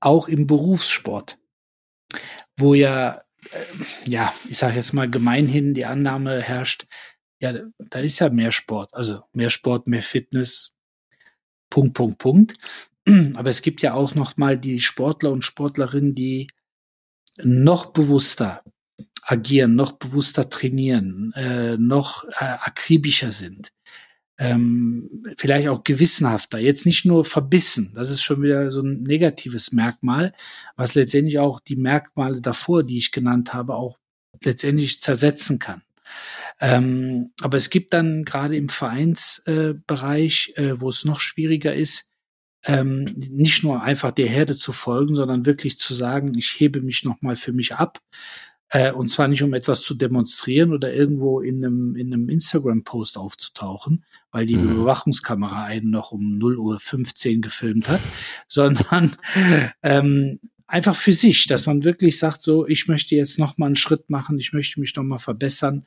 [0.00, 1.38] auch im Berufssport,
[2.58, 6.86] wo ja äh, ja, ich sage jetzt mal gemeinhin die Annahme herrscht,
[7.40, 10.74] ja, da ist ja mehr Sport, also mehr Sport, mehr Fitness,
[11.70, 12.54] Punkt, Punkt, Punkt.
[13.34, 16.48] Aber es gibt ja auch noch mal die Sportler und Sportlerinnen, die
[17.42, 18.62] noch bewusster
[19.22, 23.72] agieren, noch bewusster trainieren, äh, noch äh, akribischer sind
[24.42, 27.92] ähm, vielleicht auch gewissenhafter, jetzt nicht nur verbissen.
[27.94, 30.32] Das ist schon wieder so ein negatives Merkmal,
[30.74, 33.98] was letztendlich auch die Merkmale davor, die ich genannt habe, auch
[34.42, 35.82] letztendlich zersetzen kann.
[36.60, 42.10] Ähm, aber es gibt dann gerade im Vereinsbereich, äh, äh, wo es noch schwieriger ist,
[42.64, 47.04] ähm, nicht nur einfach der Herde zu folgen, sondern wirklich zu sagen, ich hebe mich
[47.04, 48.00] nochmal für mich ab,
[48.72, 53.18] äh, und zwar nicht, um etwas zu demonstrieren oder irgendwo in einem, in einem Instagram-Post
[53.18, 54.72] aufzutauchen, weil die mhm.
[54.72, 58.00] Überwachungskamera einen noch um 0 Uhr 15 gefilmt hat,
[58.48, 59.14] sondern
[59.82, 63.76] ähm, einfach für sich, dass man wirklich sagt, so, ich möchte jetzt noch mal einen
[63.76, 65.86] Schritt machen, ich möchte mich noch mal verbessern.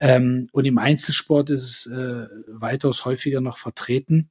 [0.00, 4.30] Ähm, und im Einzelsport ist es äh, weitaus häufiger noch vertreten,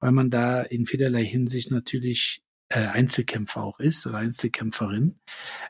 [0.00, 5.20] weil man da in vielerlei Hinsicht natürlich äh, Einzelkämpfer auch ist oder Einzelkämpferin.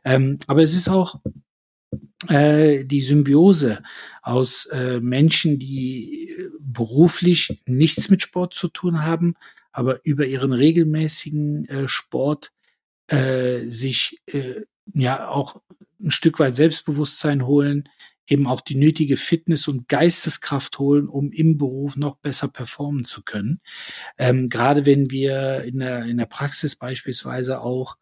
[0.02, 1.20] Ähm, aber es ist auch
[2.30, 3.82] die Symbiose
[4.22, 9.34] aus äh, Menschen, die beruflich nichts mit Sport zu tun haben,
[9.72, 12.52] aber über ihren regelmäßigen äh, Sport
[13.06, 15.60] äh, sich äh, ja auch
[16.00, 17.88] ein Stück weit Selbstbewusstsein holen,
[18.26, 23.22] eben auch die nötige Fitness und Geisteskraft holen, um im Beruf noch besser performen zu
[23.22, 23.60] können.
[24.18, 27.96] Ähm, Gerade wenn wir in der, in der Praxis beispielsweise auch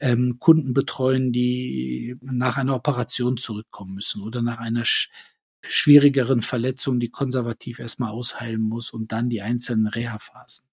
[0.00, 5.10] ähm, Kunden betreuen, die nach einer Operation zurückkommen müssen oder nach einer sch
[5.62, 10.66] schwierigeren Verletzung, die konservativ erstmal ausheilen muss und dann die einzelnen Reha-Phasen.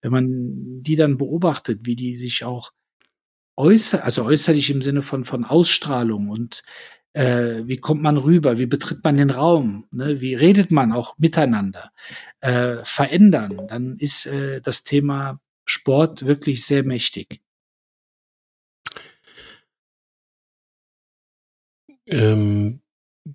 [0.00, 2.70] Wenn man die dann beobachtet, wie die sich auch
[3.58, 6.62] äußer, also äußerlich im Sinne von, von Ausstrahlung und
[7.12, 10.20] äh, wie kommt man rüber, wie betritt man den Raum, ne?
[10.20, 11.90] wie redet man auch miteinander,
[12.40, 17.42] äh, verändern, dann ist äh, das Thema Sport wirklich sehr mächtig.
[22.10, 22.82] Ähm,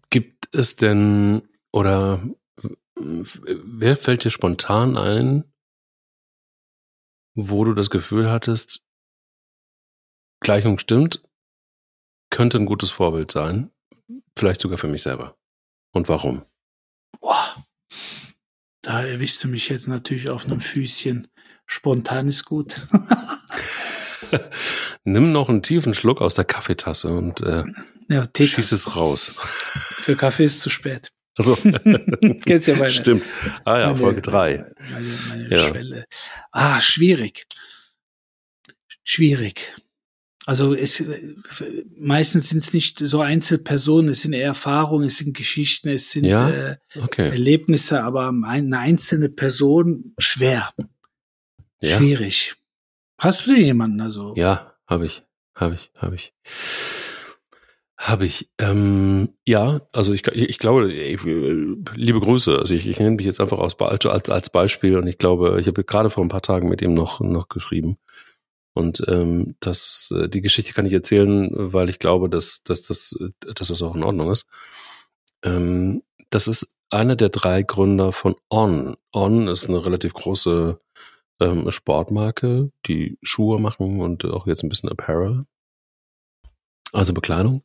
[0.10, 2.22] gibt es denn oder
[2.96, 5.44] wer fällt dir spontan ein,
[7.36, 8.82] wo du das Gefühl hattest,
[10.42, 11.24] Gleichung stimmt,
[12.30, 13.72] könnte ein gutes Vorbild sein,
[14.38, 15.38] vielleicht sogar für mich selber.
[15.94, 16.46] Und warum?
[17.20, 17.56] Boah,
[18.82, 21.28] da erwischst du mich jetzt natürlich auf einem Füßchen.
[21.66, 22.88] Spontan ist gut.
[25.04, 27.64] Nimm noch einen tiefen Schluck aus der Kaffeetasse und äh,
[28.10, 29.34] ja, schieß es raus.
[29.38, 31.10] Für Kaffee ist zu spät.
[31.38, 31.56] Also,
[32.46, 33.24] Kennst ja meine, Stimmt.
[33.66, 34.66] Ah ja, meine, Folge drei.
[34.92, 35.68] Meine, meine ja.
[35.68, 36.06] Schwelle.
[36.52, 37.46] Ah, schwierig.
[39.04, 39.74] Schwierig.
[40.48, 41.04] Also es,
[41.98, 46.26] meistens sind es nicht so Einzelpersonen, es sind eher Erfahrungen, es sind Geschichten, es sind
[46.26, 46.50] ja?
[46.50, 47.30] äh, okay.
[47.30, 50.72] Erlebnisse, aber eine einzelne Person schwer.
[51.82, 51.98] Ja.
[51.98, 52.56] Schwierig.
[53.20, 54.34] Hast du denn jemanden also?
[54.36, 55.24] Ja, habe ich,
[55.56, 56.34] habe ich, habe ich.
[57.98, 58.50] Habe ich.
[58.60, 62.58] Ähm, ja, also ich, ich glaube, ich, liebe Grüße.
[62.58, 65.68] Also ich, ich nenne mich jetzt einfach aus, als, als Beispiel und ich glaube, ich
[65.68, 67.98] habe gerade vor ein paar Tagen mit ihm noch, noch geschrieben.
[68.74, 73.16] Und ähm, das, äh, die Geschichte kann ich erzählen, weil ich glaube, dass, dass, dass,
[73.40, 74.46] dass das auch in Ordnung ist.
[75.44, 78.98] Ähm, das ist einer der drei Gründer von On.
[79.14, 80.80] On ist eine relativ große
[81.40, 85.46] ähm, Sportmarke, die Schuhe machen und auch jetzt ein bisschen Apparel
[86.96, 87.64] also Bekleidung.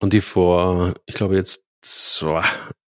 [0.00, 2.40] Und die vor, ich glaube jetzt so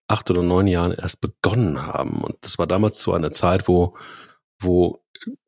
[0.07, 2.23] acht oder neun Jahren erst begonnen haben.
[2.23, 3.97] Und das war damals zu einer Zeit, wo,
[4.61, 5.03] wo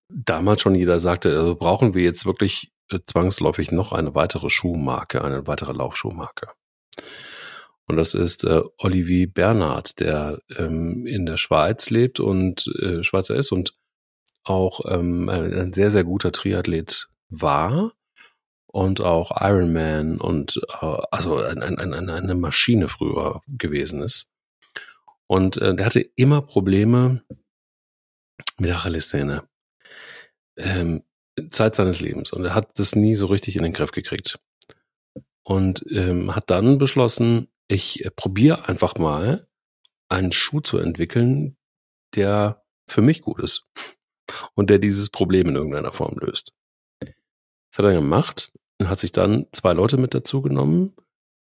[0.08, 5.22] damals schon jeder sagte, also brauchen wir jetzt wirklich äh, zwangsläufig noch eine weitere Schuhmarke,
[5.22, 6.48] eine weitere Laufschuhmarke.
[7.86, 13.36] Und das ist äh, Olivier Bernhard, der ähm, in der Schweiz lebt und äh, Schweizer
[13.36, 13.74] ist und
[14.44, 17.92] auch ähm, ein sehr, sehr guter Triathlet war
[18.66, 24.30] und auch Iron Man und äh, also ein, ein, ein, eine Maschine früher gewesen ist.
[25.26, 27.22] Und äh, der hatte immer Probleme
[28.58, 29.44] mit der Achillessehne.
[30.56, 31.04] Ähm,
[31.50, 32.32] Zeit seines Lebens.
[32.32, 34.38] Und er hat das nie so richtig in den Griff gekriegt.
[35.42, 39.48] Und ähm, hat dann beschlossen, ich äh, probiere einfach mal
[40.08, 41.56] einen Schuh zu entwickeln,
[42.14, 43.68] der für mich gut ist
[44.54, 46.52] und der dieses Problem in irgendeiner Form löst.
[47.00, 48.52] Das hat er gemacht
[48.88, 50.94] hat sich dann zwei Leute mit dazu genommen,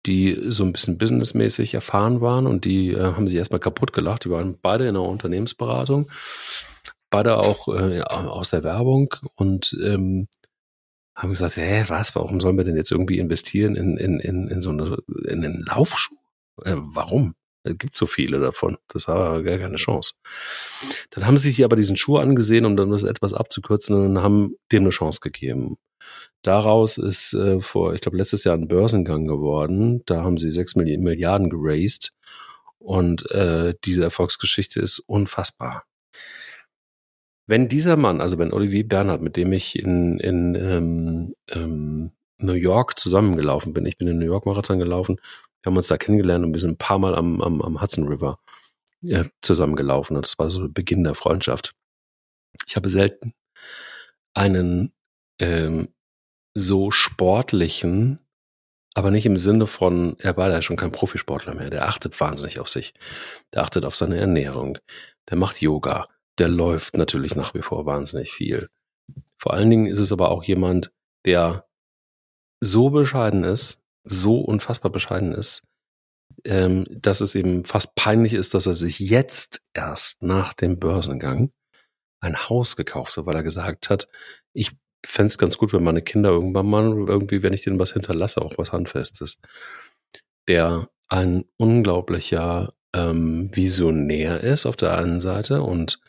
[0.05, 4.25] die so ein bisschen businessmäßig erfahren waren und die äh, haben sich erstmal kaputt gelacht.
[4.25, 6.09] Die waren beide in der Unternehmensberatung,
[7.09, 10.27] beide auch äh, aus der Werbung und ähm,
[11.15, 14.61] haben gesagt, hä, was, warum sollen wir denn jetzt irgendwie investieren in, in, in, in
[14.61, 16.15] so eine, in einen Laufschuh?
[16.63, 17.35] Äh, warum?
[17.63, 18.77] Es gibt so viele davon.
[18.89, 20.15] Das war gar keine Chance.
[21.11, 24.55] Dann haben sie sich aber diesen Schuh angesehen, um dann das etwas abzukürzen und haben
[24.71, 25.77] dem eine Chance gegeben.
[26.41, 30.03] Daraus ist äh, vor, ich glaube, letztes Jahr ein Börsengang geworden.
[30.05, 32.11] Da haben sie sechs Milliarden geraced.
[32.79, 35.85] Und äh, diese Erfolgsgeschichte ist unfassbar.
[37.47, 42.53] Wenn dieser Mann, also wenn Olivier Bernhard, mit dem ich in, in ähm, ähm, New
[42.53, 45.17] York zusammengelaufen bin, ich bin in New York Marathon gelaufen,
[45.63, 48.07] wir haben uns da kennengelernt und wir sind ein paar Mal am, am, am Hudson
[48.07, 48.37] River
[49.01, 51.73] äh, zusammengelaufen und das war so der Beginn der Freundschaft.
[52.67, 53.33] Ich habe selten
[54.33, 54.93] einen
[55.39, 55.93] ähm,
[56.53, 58.19] so sportlichen,
[58.93, 62.59] aber nicht im Sinne von, er war ja schon kein Profisportler mehr, der achtet wahnsinnig
[62.59, 62.93] auf sich,
[63.53, 64.77] der achtet auf seine Ernährung,
[65.29, 68.69] der macht Yoga, der läuft natürlich nach wie vor wahnsinnig viel.
[69.37, 70.91] Vor allen Dingen ist es aber auch jemand,
[71.25, 71.67] der
[72.59, 75.63] so bescheiden ist, so unfassbar bescheiden ist,
[76.45, 81.51] ähm, dass es eben fast peinlich ist, dass er sich jetzt erst nach dem Börsengang
[82.19, 84.07] ein Haus gekauft hat, weil er gesagt hat,
[84.53, 84.71] ich
[85.05, 88.41] fände es ganz gut, wenn meine Kinder irgendwann mal irgendwie, wenn ich denen was hinterlasse,
[88.41, 89.37] auch was Handfestes.
[90.47, 95.99] Der ein unglaublicher ähm, Visionär ist auf der einen Seite und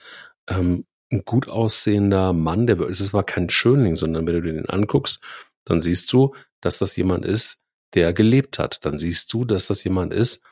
[0.48, 5.20] ähm, ein gut aussehender Mann, der ist zwar kein Schönling, sondern wenn du den anguckst,
[5.64, 7.63] dann siehst du, dass das jemand ist,
[7.94, 8.84] der gelebt hat.
[8.84, 10.44] Dann siehst du, dass das jemand ist,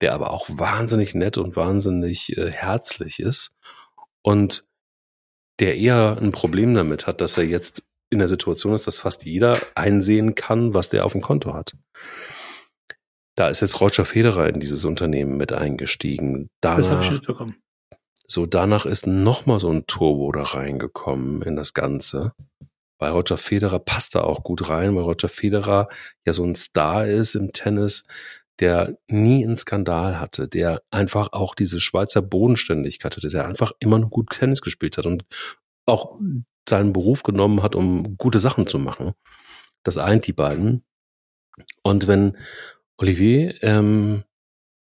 [0.00, 3.54] der aber auch wahnsinnig nett und wahnsinnig äh, herzlich ist
[4.22, 4.64] und
[5.58, 9.24] der eher ein Problem damit hat, dass er jetzt in der Situation ist, dass fast
[9.24, 11.76] jeder einsehen kann, was der auf dem Konto hat.
[13.36, 16.48] Da ist jetzt Roger Federer in dieses Unternehmen mit eingestiegen.
[16.60, 17.56] Danach, das habe ich mitbekommen.
[18.26, 22.32] So, danach ist nochmal so ein Turbo da reingekommen in das Ganze.
[22.98, 25.88] Weil Roger Federer passt da auch gut rein, weil Roger Federer
[26.24, 28.06] ja so ein Star ist im Tennis,
[28.58, 33.98] der nie einen Skandal hatte, der einfach auch diese Schweizer Bodenständigkeit hatte, der einfach immer
[33.98, 35.24] nur gut Tennis gespielt hat und
[35.84, 36.18] auch
[36.68, 39.12] seinen Beruf genommen hat, um gute Sachen zu machen.
[39.82, 40.84] Das eint die beiden.
[41.82, 42.36] Und wenn
[42.96, 44.24] Olivier ähm,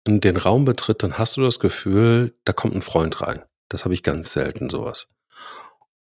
[0.08, 3.44] den Raum betritt, dann hast du das Gefühl, da kommt ein Freund rein.
[3.70, 5.12] Das habe ich ganz selten sowas.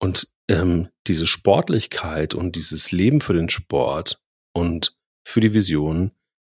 [0.06, 4.22] Und ähm, diese Sportlichkeit und dieses Leben für den Sport
[4.54, 6.12] und für die Vision,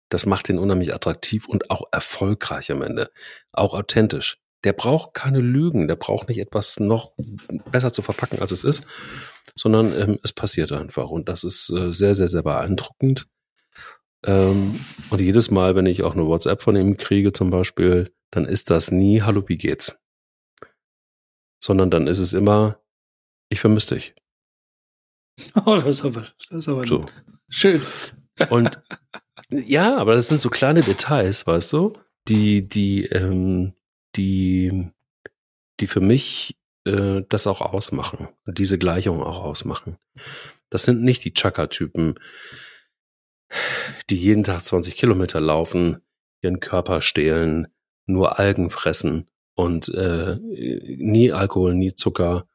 [0.10, 3.12] das macht ihn unheimlich attraktiv und auch erfolgreich am Ende.
[3.52, 7.12] Auch authentisch der braucht keine Lügen, der braucht nicht etwas noch
[7.70, 8.88] besser zu verpacken, als es ist,
[9.56, 11.10] sondern ähm, es passiert einfach.
[11.10, 13.28] Und das ist äh, sehr, sehr, sehr beeindruckend.
[14.26, 18.46] Ähm, und jedes Mal, wenn ich auch eine WhatsApp von ihm kriege, zum Beispiel, dann
[18.46, 20.00] ist das nie, hallo, wie geht's?
[21.62, 22.83] Sondern dann ist es immer,
[23.54, 24.16] ich vermisse dich.
[25.66, 27.06] Oh, das ist aber, das ist aber so.
[27.50, 27.82] schön.
[28.52, 28.80] Und
[29.50, 31.94] ja, aber das sind so kleine Details, weißt du,
[32.28, 33.74] die, die, ähm,
[34.16, 34.92] die,
[35.80, 39.98] die für mich äh, das auch ausmachen, diese Gleichung auch ausmachen.
[40.70, 42.20] Das sind nicht die Chaka-Typen,
[44.10, 46.02] die jeden Tag 20 Kilometer laufen,
[46.42, 47.68] ihren Körper stehlen,
[48.06, 52.48] nur Algen fressen und äh, nie Alkohol, nie Zucker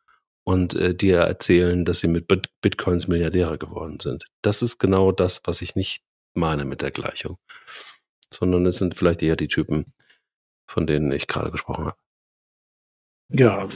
[0.48, 2.26] und äh, dir erzählen, dass sie mit
[2.62, 4.24] Bitcoins Milliardäre geworden sind.
[4.40, 7.36] Das ist genau das, was ich nicht meine mit der Gleichung.
[8.32, 9.92] Sondern es sind vielleicht eher die Typen,
[10.66, 11.98] von denen ich gerade gesprochen habe.
[13.30, 13.68] Ja,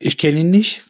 [0.00, 0.84] ich kenne ihn nicht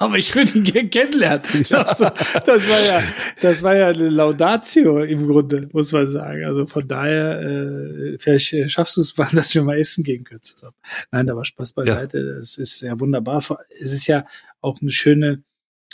[0.00, 1.42] aber ich würde ihn gerne kennenlernen.
[1.68, 3.02] Das, das, war ja,
[3.42, 6.44] das war ja eine Laudatio im Grunde, muss man sagen.
[6.46, 10.24] Also von daher, äh, vielleicht äh, schaffst du es mal, dass wir mal essen gehen
[10.24, 10.74] können zusammen.
[11.10, 12.18] Nein, aber Spaß beiseite.
[12.40, 12.62] Es ja.
[12.62, 13.44] ist ja wunderbar.
[13.78, 14.24] Es ist ja
[14.62, 15.42] auch eine schöne,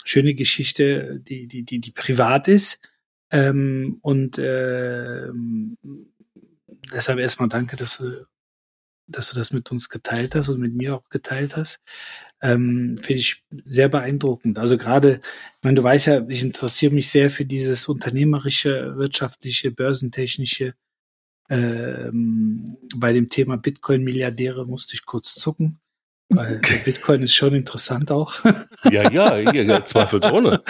[0.05, 2.79] schöne Geschichte, die, die, die, die privat ist.
[3.29, 5.27] Ähm, und äh,
[6.93, 8.25] deshalb erstmal danke, dass du,
[9.07, 11.81] dass du das mit uns geteilt hast und mit mir auch geteilt hast
[12.41, 14.59] ähm, finde ich sehr beeindruckend.
[14.59, 19.71] Also gerade, ich meine, du weißt ja, ich interessiere mich sehr für dieses unternehmerische, wirtschaftliche,
[19.71, 20.73] börsentechnische.
[21.49, 25.79] Ähm, bei dem Thema Bitcoin-Milliardäre musste ich kurz zucken.
[26.29, 28.43] Weil Bitcoin ist schon interessant auch.
[28.91, 30.61] Ja, ja, ja, ja zweifelsohne.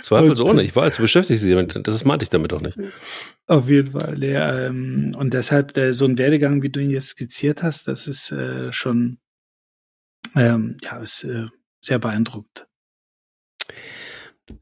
[0.00, 0.62] Zweifelsohne.
[0.62, 1.78] Ich weiß, du beschäftigst dich damit.
[1.86, 2.78] Das meinte ich damit auch nicht.
[3.46, 4.22] Auf jeden Fall.
[4.22, 8.06] Ja, ähm, und deshalb äh, so ein Werdegang, wie du ihn jetzt skizziert hast, das
[8.06, 9.18] ist äh, schon
[10.36, 11.46] ähm, ja, ist äh,
[11.80, 12.66] sehr beeindruckend.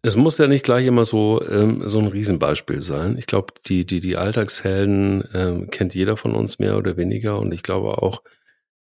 [0.02, 3.16] Es muss ja nicht gleich immer so ähm, so ein Riesenbeispiel sein.
[3.18, 7.52] Ich glaube, die die die Alltagshelden ähm, kennt jeder von uns mehr oder weniger und
[7.52, 8.22] ich glaube auch,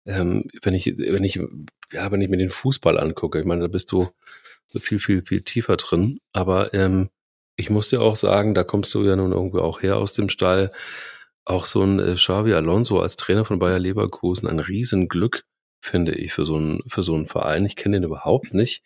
[0.09, 1.41] ähm, wenn ich wenn ich
[1.93, 4.09] ja wenn ich mir den Fußball angucke, ich meine, da bist du
[4.81, 6.19] viel viel viel tiefer drin.
[6.33, 7.11] Aber ähm,
[7.57, 10.29] ich muss dir auch sagen, da kommst du ja nun irgendwie auch her aus dem
[10.29, 10.73] Stall.
[11.45, 15.45] Auch so ein äh, Xavi Alonso als Trainer von Bayer Leverkusen ein Riesenglück
[15.81, 17.65] finde ich, für so einen, für so einen Verein.
[17.65, 18.83] Ich kenne den überhaupt nicht.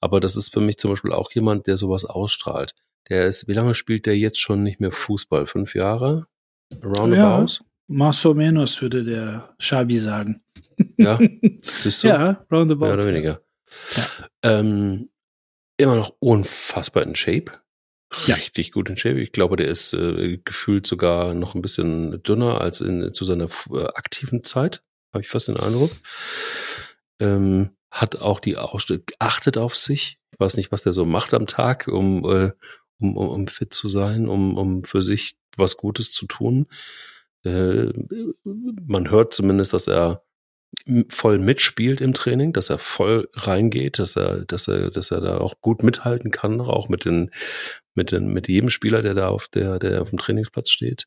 [0.00, 2.74] Aber das ist für mich zum Beispiel auch jemand, der sowas ausstrahlt.
[3.08, 5.46] Der ist, wie lange spielt der jetzt schon nicht mehr Fußball?
[5.46, 6.26] Fünf Jahre?
[6.84, 7.64] Roundabout?
[7.88, 10.42] Más o menos, würde der Schabi sagen.
[10.96, 11.18] Ja,
[11.62, 12.08] siehst du?
[12.08, 12.86] Ja, roundabout.
[12.86, 13.40] Mehr oder weniger.
[13.96, 14.04] Ja.
[14.42, 15.08] Ähm,
[15.76, 17.52] immer noch unfassbar in Shape.
[18.26, 18.72] Richtig ja.
[18.72, 19.20] gut in Shape.
[19.20, 23.48] Ich glaube, der ist äh, gefühlt sogar noch ein bisschen dünner als in, zu seiner
[23.72, 25.90] äh, aktiven Zeit habe ich fast den Eindruck.
[27.20, 30.18] Ähm, hat auch die Ausstellung, achtet auf sich.
[30.32, 32.52] Ich weiß nicht, was der so macht am Tag, um, äh,
[33.00, 36.66] um, um, um fit zu sein, um, um für sich was Gutes zu tun.
[37.44, 37.92] Äh,
[38.44, 40.22] man hört zumindest, dass er
[41.08, 45.38] voll mitspielt im Training, dass er voll reingeht, dass er, dass er, dass er da
[45.38, 47.30] auch gut mithalten kann, auch mit den,
[47.94, 51.06] mit den, mit jedem Spieler, der da auf der, der auf dem Trainingsplatz steht.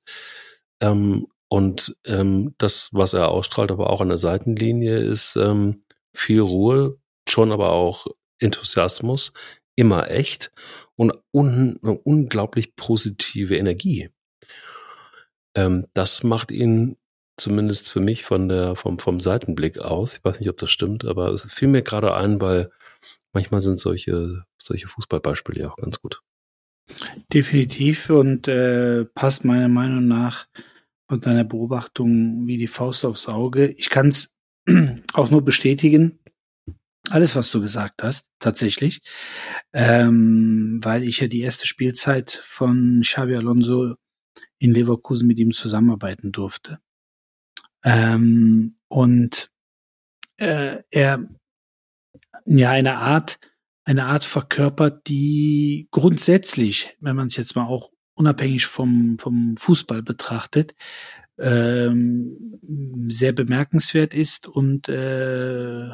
[0.82, 6.40] Ähm, und ähm, das, was er ausstrahlt, aber auch an der Seitenlinie, ist ähm, viel
[6.40, 8.08] Ruhe, schon aber auch
[8.40, 9.34] Enthusiasmus,
[9.76, 10.52] immer echt
[10.96, 14.10] und un unglaublich positive Energie.
[15.56, 16.98] Ähm, das macht ihn
[17.38, 20.18] zumindest für mich von der, vom, vom Seitenblick aus.
[20.18, 22.72] Ich weiß nicht, ob das stimmt, aber es fiel mir gerade ein, weil
[23.34, 26.22] manchmal sind solche, solche Fußballbeispiele ja auch ganz gut.
[27.34, 30.48] Definitiv und äh, passt meiner Meinung nach
[31.08, 33.68] und deiner Beobachtung wie die Faust aufs Auge.
[33.72, 34.36] Ich kann es
[35.14, 36.20] auch nur bestätigen.
[37.10, 39.02] Alles, was du gesagt hast, tatsächlich,
[39.74, 43.96] ähm, weil ich ja die erste Spielzeit von Xavi Alonso
[44.58, 46.80] in Leverkusen mit ihm zusammenarbeiten durfte.
[47.84, 49.52] Ähm, und
[50.38, 51.28] äh, er
[52.46, 53.40] ja eine Art,
[53.84, 60.04] eine Art verkörpert, die grundsätzlich, wenn man es jetzt mal auch unabhängig vom, vom Fußball
[60.04, 60.76] betrachtet,
[61.40, 62.60] ähm,
[63.08, 65.90] sehr bemerkenswert ist und äh,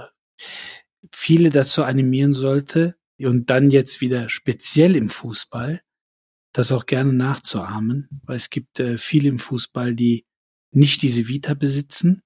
[1.12, 5.82] viele dazu animieren sollte, und dann jetzt wieder speziell im Fußball,
[6.54, 10.26] das auch gerne nachzuahmen, weil es gibt äh, viele im Fußball, die
[10.72, 12.22] nicht diese Vita besitzen,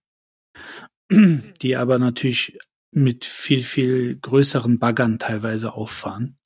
[1.11, 2.57] die aber natürlich
[2.93, 6.37] mit viel, viel größeren Baggern teilweise auffahren.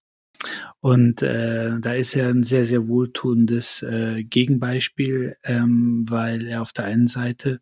[0.79, 6.73] Und äh, da ist er ein sehr, sehr wohltuendes äh, Gegenbeispiel, ähm, weil er auf
[6.73, 7.61] der einen Seite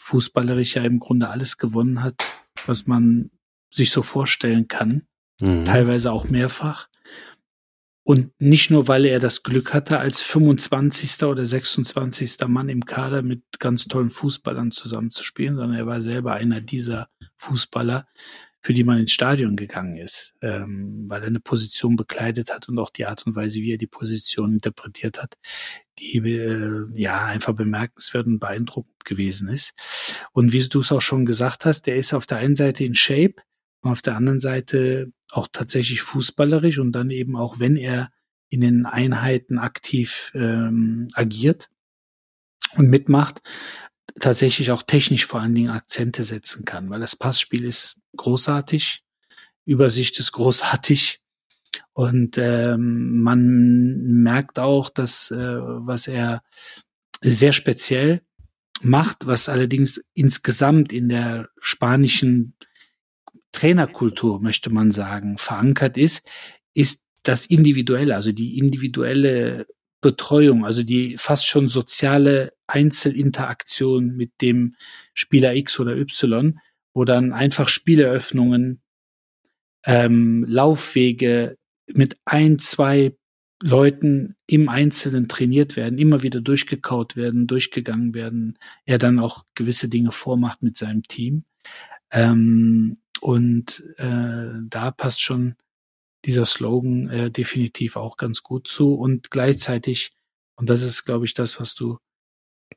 [0.00, 2.14] fußballerisch ja im Grunde alles gewonnen hat,
[2.66, 3.30] was man
[3.70, 5.06] sich so vorstellen kann,
[5.40, 5.64] mhm.
[5.64, 6.88] teilweise auch mehrfach.
[8.04, 11.24] Und nicht nur, weil er das Glück hatte, als 25.
[11.24, 12.36] oder 26.
[12.48, 18.06] Mann im Kader mit ganz tollen Fußballern zusammenzuspielen, sondern er war selber einer dieser Fußballer,
[18.60, 22.78] für die man ins Stadion gegangen ist, ähm, weil er eine Position bekleidet hat und
[22.78, 25.36] auch die Art und Weise, wie er die Position interpretiert hat,
[25.98, 29.72] die äh, ja einfach bemerkenswert und beeindruckend gewesen ist.
[30.32, 32.94] Und wie du es auch schon gesagt hast, der ist auf der einen Seite in
[32.94, 33.36] Shape
[33.84, 38.10] und auf der anderen Seite auch tatsächlich fußballerisch und dann eben auch, wenn er
[38.48, 41.68] in den Einheiten aktiv ähm, agiert
[42.76, 43.42] und mitmacht,
[44.20, 49.02] tatsächlich auch technisch vor allen Dingen Akzente setzen kann, weil das Passspiel ist großartig,
[49.64, 51.20] Übersicht ist großartig.
[51.92, 56.42] Und ähm, man merkt auch, dass äh, was er
[57.20, 58.22] sehr speziell
[58.82, 62.54] macht, was allerdings insgesamt in der spanischen
[63.54, 66.26] Trainerkultur, möchte man sagen, verankert ist,
[66.74, 69.66] ist das Individuelle, also die individuelle
[70.00, 74.74] Betreuung, also die fast schon soziale Einzelinteraktion mit dem
[75.14, 76.58] Spieler X oder Y,
[76.92, 78.82] wo dann einfach Spieleröffnungen,
[79.86, 83.16] ähm, Laufwege mit ein, zwei
[83.62, 89.88] Leuten im Einzelnen trainiert werden, immer wieder durchgekaut werden, durchgegangen werden, er dann auch gewisse
[89.88, 91.44] Dinge vormacht mit seinem Team.
[92.10, 95.54] Ähm, und äh, da passt schon
[96.26, 98.92] dieser Slogan äh, definitiv auch ganz gut zu.
[98.96, 100.12] Und gleichzeitig,
[100.56, 101.96] und das ist, glaube ich, das, was du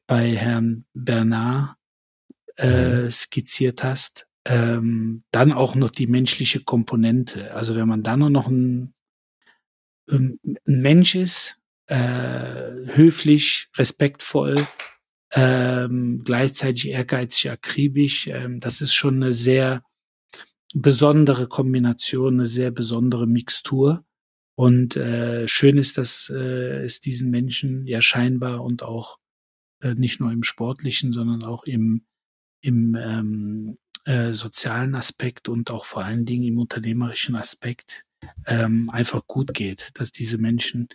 [0.07, 1.75] bei Herrn Bernard
[2.55, 3.09] äh, mhm.
[3.09, 7.53] skizziert hast, ähm, dann auch noch die menschliche Komponente.
[7.53, 8.93] Also wenn man dann noch ein,
[10.09, 14.65] ähm, ein Mensch ist, äh, höflich, respektvoll,
[15.31, 19.83] ähm, gleichzeitig ehrgeizig, akribisch, ähm, das ist schon eine sehr
[20.73, 24.03] besondere Kombination, eine sehr besondere Mixtur.
[24.55, 29.19] Und äh, schön ist, dass äh, es diesen Menschen ja scheinbar und auch
[29.81, 32.05] äh, nicht nur im sportlichen, sondern auch im,
[32.61, 38.05] im ähm, äh, sozialen Aspekt und auch vor allen Dingen im unternehmerischen Aspekt
[38.45, 40.87] ähm, einfach gut geht, dass diese Menschen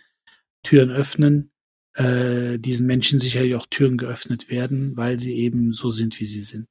[0.63, 1.51] Türen öffnen,
[1.93, 6.41] äh, diesen Menschen sicherlich auch Türen geöffnet werden, weil sie eben so sind, wie sie
[6.41, 6.67] sind.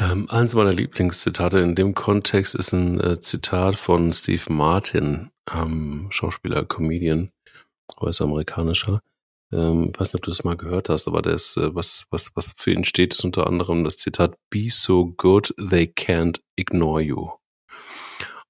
[0.00, 6.06] Ähm, eins meiner Lieblingszitate in dem Kontext ist ein äh, Zitat von Steve Martin, ähm,
[6.10, 7.32] Schauspieler, Comedian,
[8.00, 9.02] US-amerikanischer.
[9.50, 12.30] Ähm, ich weiß nicht, ob du das mal gehört hast, aber das, äh, was, was,
[12.36, 17.00] was für ihn steht, ist unter anderem das Zitat Be so good they can't ignore
[17.00, 17.30] you.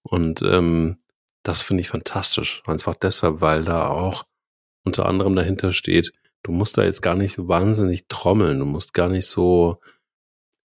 [0.03, 0.99] Und ähm,
[1.45, 2.63] das finde ich fantastisch.
[2.67, 4.25] Einfach deshalb, weil da auch
[4.85, 9.09] unter anderem dahinter steht, du musst da jetzt gar nicht wahnsinnig trommeln, du musst gar
[9.09, 9.81] nicht so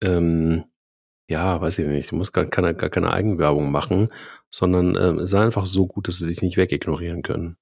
[0.02, 0.66] ähm,
[1.32, 4.10] ja, weiß ich nicht, du musst gar keine, gar keine Eigenwerbung machen,
[4.50, 7.56] sondern ähm, sei einfach so gut, dass sie dich nicht wegignorieren können.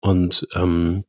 [0.00, 1.04] Und, ähm,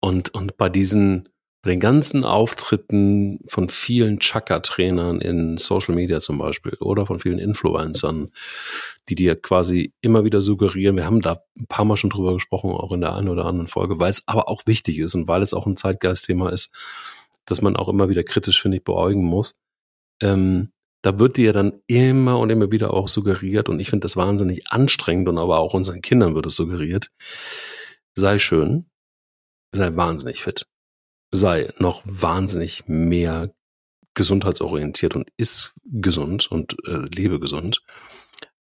[0.00, 1.30] und, und bei diesen,
[1.62, 7.38] bei den ganzen Auftritten von vielen Chakra-Trainern in Social Media zum Beispiel oder von vielen
[7.38, 8.30] Influencern,
[9.08, 12.72] die dir quasi immer wieder suggerieren, wir haben da ein paar Mal schon drüber gesprochen,
[12.72, 15.40] auch in der einen oder anderen Folge, weil es aber auch wichtig ist und weil
[15.40, 16.74] es auch ein Zeitgeistthema ist,
[17.46, 19.56] dass man auch immer wieder kritisch, finde ich, beäugen muss
[20.20, 24.16] ähm, da wird dir dann immer und immer wieder auch suggeriert, und ich finde das
[24.16, 27.10] wahnsinnig anstrengend und aber auch unseren Kindern wird es suggeriert,
[28.14, 28.90] sei schön,
[29.72, 30.66] sei wahnsinnig fit,
[31.30, 33.54] sei noch wahnsinnig mehr
[34.14, 37.82] gesundheitsorientiert und ist gesund und äh, lebe gesund,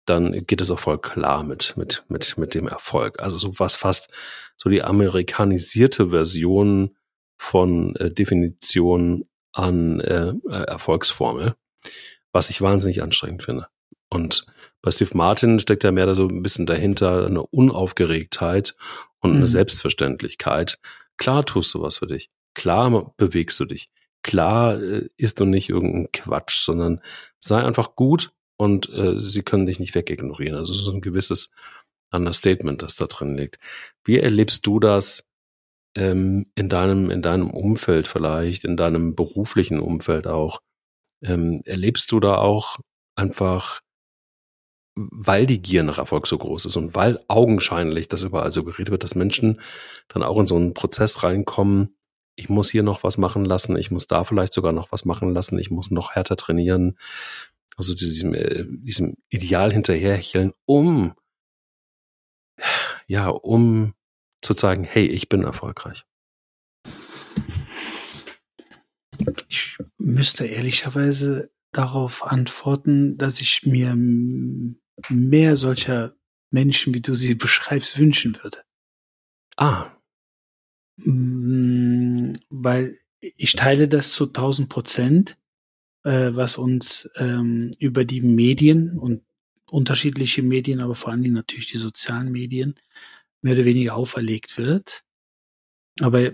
[0.04, 3.20] dann geht es auch voll klar mit, mit, mit, mit dem Erfolg.
[3.22, 4.10] Also so was fast
[4.56, 6.96] so die amerikanisierte Version
[7.36, 11.56] von äh, Definition an äh, äh, Erfolgsformel,
[12.32, 13.66] was ich wahnsinnig anstrengend finde.
[14.10, 14.46] Und
[14.82, 18.76] bei Steve Martin steckt ja mehr da so ein bisschen dahinter eine Unaufgeregtheit
[19.20, 19.46] und eine mhm.
[19.46, 20.78] Selbstverständlichkeit.
[21.16, 22.30] Klar tust du was für dich.
[22.54, 23.90] Klar bewegst du dich.
[24.22, 27.00] Klar äh, isst du nicht irgendein Quatsch, sondern
[27.38, 30.56] sei einfach gut und äh, sie können dich nicht wegignorieren.
[30.56, 31.50] Also so ein gewisses
[32.10, 33.58] Understatement, das da drin liegt.
[34.04, 35.27] Wie erlebst du das
[35.94, 40.60] ähm, in deinem, in deinem Umfeld vielleicht, in deinem beruflichen Umfeld auch,
[41.22, 42.78] ähm, erlebst du da auch
[43.16, 43.80] einfach,
[44.94, 48.90] weil die Gier nach Erfolg so groß ist und weil augenscheinlich das überall so geredet
[48.90, 49.60] wird, dass Menschen
[50.08, 51.96] dann auch in so einen Prozess reinkommen,
[52.36, 55.34] ich muss hier noch was machen lassen, ich muss da vielleicht sogar noch was machen
[55.34, 56.96] lassen, ich muss noch härter trainieren.
[57.76, 61.14] Also diesem, äh, diesem Ideal hinterherhecheln, um
[63.06, 63.94] ja, um
[64.42, 66.04] zu zeigen, hey, ich bin erfolgreich?
[69.48, 73.94] Ich müsste ehrlicherweise darauf antworten, dass ich mir
[75.08, 76.14] mehr solcher
[76.50, 78.62] Menschen, wie du sie beschreibst, wünschen würde.
[79.56, 79.92] Ah.
[80.96, 85.38] Weil ich teile das zu 1000 Prozent,
[86.04, 89.22] äh, was uns ähm, über die Medien und
[89.70, 92.74] unterschiedliche Medien, aber vor allen Dingen natürlich die sozialen Medien
[93.42, 95.02] mehr oder weniger auferlegt wird.
[96.00, 96.32] Aber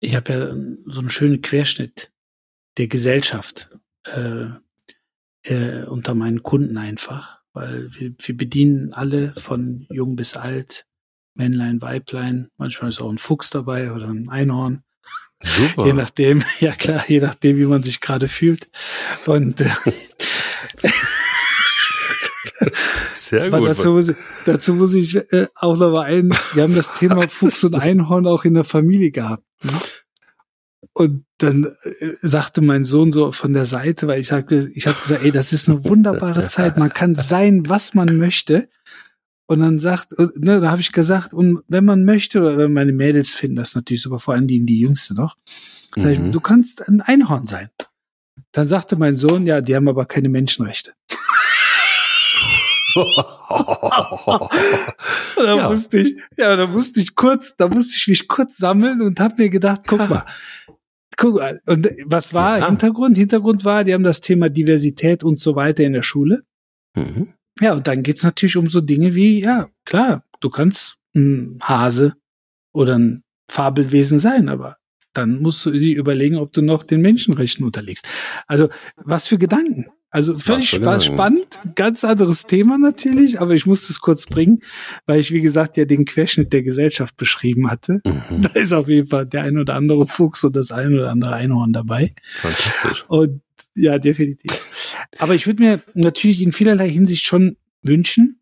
[0.00, 2.12] ich habe ja so einen schönen Querschnitt
[2.76, 3.70] der Gesellschaft
[4.04, 4.46] äh,
[5.44, 7.40] äh, unter meinen Kunden einfach.
[7.52, 10.86] weil wir, wir bedienen alle von jung bis alt,
[11.34, 14.84] Männlein, Weiblein, manchmal ist auch ein Fuchs dabei oder ein Einhorn.
[15.42, 15.86] Super.
[15.86, 18.68] Je nachdem, ja klar, je nachdem, wie man sich gerade fühlt.
[19.26, 19.70] Und äh,
[23.32, 23.68] Sehr aber gut.
[23.70, 27.26] dazu muss, ich- dazu muss ich äh, auch noch mal ein, wir haben das Thema
[27.28, 29.42] Fuchs und Einhorn auch in der Familie gehabt.
[29.64, 29.72] Ne?
[30.94, 34.98] Und dann äh, sagte mein Sohn so von der Seite, weil ich sagte, ich habe
[35.00, 38.68] gesagt, ey, das ist eine wunderbare Zeit, man kann sein, was man möchte.
[39.46, 42.72] Und dann sagt, und, ne, da habe ich gesagt, und wenn man möchte, oder wenn
[42.72, 45.36] meine Mädels finden das natürlich super, vor allem die, die Jüngste noch,
[45.96, 46.32] sag ich, Mhm.
[46.32, 47.70] du kannst ein Einhorn sein.
[48.52, 50.92] Dann sagte mein Sohn, ja, die haben aber keine Menschenrechte.
[55.36, 55.68] Da Ja.
[55.70, 59.34] musste ich, ja, da musste ich kurz, da musste ich mich kurz sammeln und habe
[59.42, 60.24] mir gedacht, guck mal,
[61.16, 61.60] guck mal.
[61.66, 62.66] Und was war Ja.
[62.68, 63.16] Hintergrund?
[63.16, 66.44] Hintergrund war, die haben das Thema Diversität und so weiter in der Schule.
[66.96, 67.32] Mhm.
[67.60, 72.14] Ja, und dann geht's natürlich um so Dinge wie, ja, klar, du kannst ein Hase
[72.72, 74.78] oder ein Fabelwesen sein, aber
[75.12, 78.08] dann musst du dir überlegen, ob du noch den Menschenrechten unterlegst.
[78.46, 79.88] Also, was für Gedanken.
[80.12, 84.60] Also völlig spa spannend, ganz anderes Thema natürlich, aber ich musste es kurz bringen,
[85.06, 88.02] weil ich, wie gesagt, ja den Querschnitt der Gesellschaft beschrieben hatte.
[88.04, 88.42] Mhm.
[88.42, 91.34] Da ist auf jeden Fall der ein oder andere Fuchs und das ein oder andere
[91.34, 92.14] Einhorn dabei.
[92.42, 93.06] Fantastisch.
[93.08, 93.40] Und
[93.74, 95.06] ja, definitiv.
[95.18, 98.38] Aber ich würde mir natürlich in vielerlei Hinsicht schon wünschen,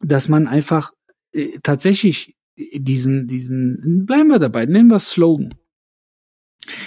[0.00, 0.92] dass man einfach
[1.32, 5.54] äh, tatsächlich diesen, diesen, bleiben wir dabei, nennen wir es Slogan,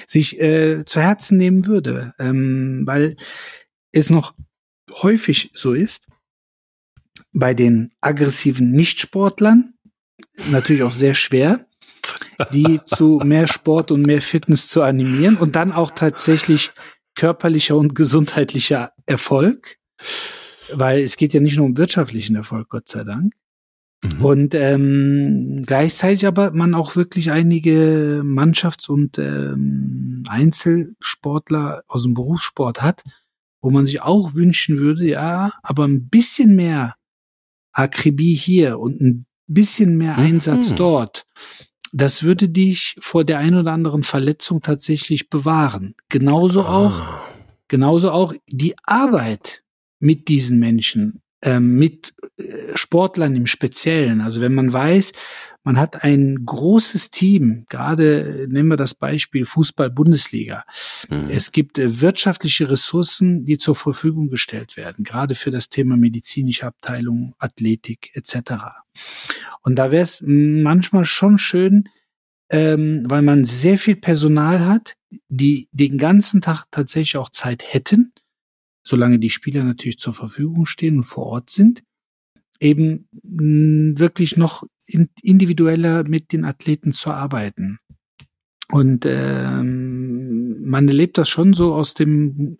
[0.06, 3.16] sich äh, zu Herzen nehmen würde, ähm, weil
[3.92, 4.34] es noch
[5.02, 6.06] häufig so ist,
[7.34, 9.74] bei den aggressiven Nichtsportlern,
[10.50, 11.66] natürlich auch sehr schwer,
[12.54, 16.72] die zu mehr Sport und mehr Fitness zu animieren und dann auch tatsächlich
[17.16, 19.78] körperlicher und gesundheitlicher Erfolg,
[20.74, 23.34] weil es geht ja nicht nur um wirtschaftlichen Erfolg, Gott sei Dank.
[24.02, 24.26] Mhm.
[24.26, 32.82] Und ähm, gleichzeitig aber man auch wirklich einige Mannschafts- und ähm, Einzelsportler aus dem Berufssport
[32.82, 33.04] hat,
[33.62, 36.96] wo man sich auch wünschen würde, ja, aber ein bisschen mehr
[37.72, 40.20] Akribie hier und ein bisschen mehr Mhm.
[40.26, 41.26] Einsatz dort.
[41.92, 45.96] Das würde dich vor der ein oder anderen Verletzung tatsächlich bewahren.
[46.10, 47.22] Genauso auch Ah.
[47.68, 49.64] genauso auch die Arbeit
[50.00, 54.22] mit diesen Menschen, ähm, mit äh, Sportlern im Speziellen.
[54.22, 55.14] Also wenn man weiß,
[55.70, 60.66] man hat ein großes Team, gerade äh, nehmen wir das Beispiel Fußball-Bundesliga.
[61.12, 61.30] Mhm.
[61.30, 66.66] Es gibt äh, wirtschaftliche Ressourcen, die zur Verfügung gestellt werden, gerade für das Thema medizinische
[66.66, 68.54] Abteilung, Athletik etc.
[69.62, 71.88] Und da wäre es manchmal schon schön,
[72.50, 74.96] ähm, weil man sehr viel Personal hat,
[75.28, 78.12] die den ganzen Tag tatsächlich auch Zeit hätten,
[78.82, 81.84] solange die Spieler natürlich zur Verfügung stehen und vor Ort sind,
[82.60, 84.64] eben mh, wirklich noch
[85.22, 87.80] individueller mit den Athleten zu arbeiten.
[88.72, 92.58] Und ähm, man erlebt das schon so aus dem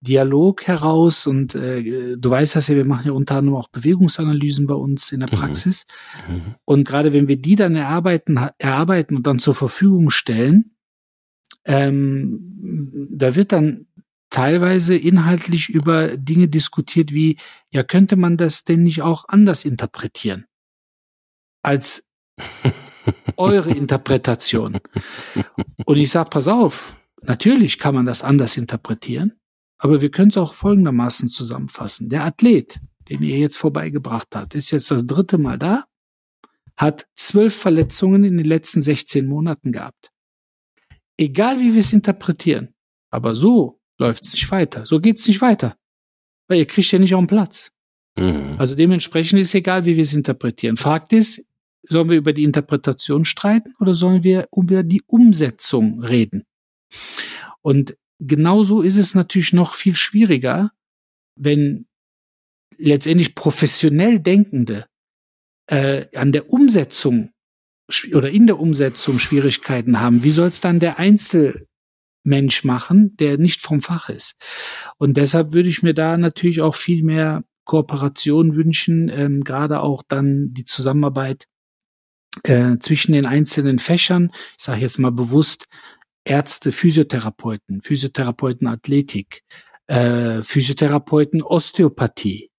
[0.00, 4.66] Dialog heraus und äh, du weißt das ja, wir machen ja unter anderem auch Bewegungsanalysen
[4.66, 5.36] bei uns in der Mhm.
[5.36, 5.86] Praxis.
[6.28, 6.54] Mhm.
[6.64, 10.76] Und gerade wenn wir die dann erarbeiten, erarbeiten und dann zur Verfügung stellen,
[11.64, 13.86] ähm, da wird dann
[14.30, 17.36] teilweise inhaltlich über Dinge diskutiert wie,
[17.70, 20.44] ja, könnte man das denn nicht auch anders interpretieren?
[21.62, 22.04] Als
[23.36, 24.78] eure Interpretation.
[25.84, 29.38] Und ich sage, pass auf, natürlich kann man das anders interpretieren,
[29.78, 32.08] aber wir können es auch folgendermaßen zusammenfassen.
[32.08, 35.84] Der Athlet, den ihr jetzt vorbeigebracht habt, ist jetzt das dritte Mal da,
[36.76, 40.10] hat zwölf Verletzungen in den letzten 16 Monaten gehabt.
[41.16, 42.74] Egal wie wir es interpretieren,
[43.10, 44.86] aber so läuft es nicht weiter.
[44.86, 45.76] So geht es nicht weiter.
[46.46, 47.72] Weil ihr kriegt ja nicht auf den Platz.
[48.16, 48.54] Mhm.
[48.58, 50.76] Also dementsprechend ist egal, wie wir es interpretieren.
[50.76, 51.44] Fakt ist,
[51.88, 56.44] sollen wir über die Interpretation streiten oder sollen wir über die Umsetzung reden?
[57.62, 60.72] Und genauso ist es natürlich noch viel schwieriger,
[61.36, 61.86] wenn
[62.76, 64.86] letztendlich professionell Denkende
[65.66, 67.30] äh, an der Umsetzung
[68.12, 70.22] oder in der Umsetzung Schwierigkeiten haben.
[70.22, 74.34] Wie soll es dann der Einzelmensch machen, der nicht vom Fach ist?
[74.98, 80.02] Und deshalb würde ich mir da natürlich auch viel mehr Kooperation wünschen, ähm, gerade auch
[80.06, 81.46] dann die Zusammenarbeit
[82.44, 84.30] äh, zwischen den einzelnen Fächern.
[84.56, 85.66] Ich sage jetzt mal bewusst
[86.24, 89.42] Ärzte, Physiotherapeuten, Physiotherapeuten Athletik,
[89.86, 92.50] äh, Physiotherapeuten Osteopathie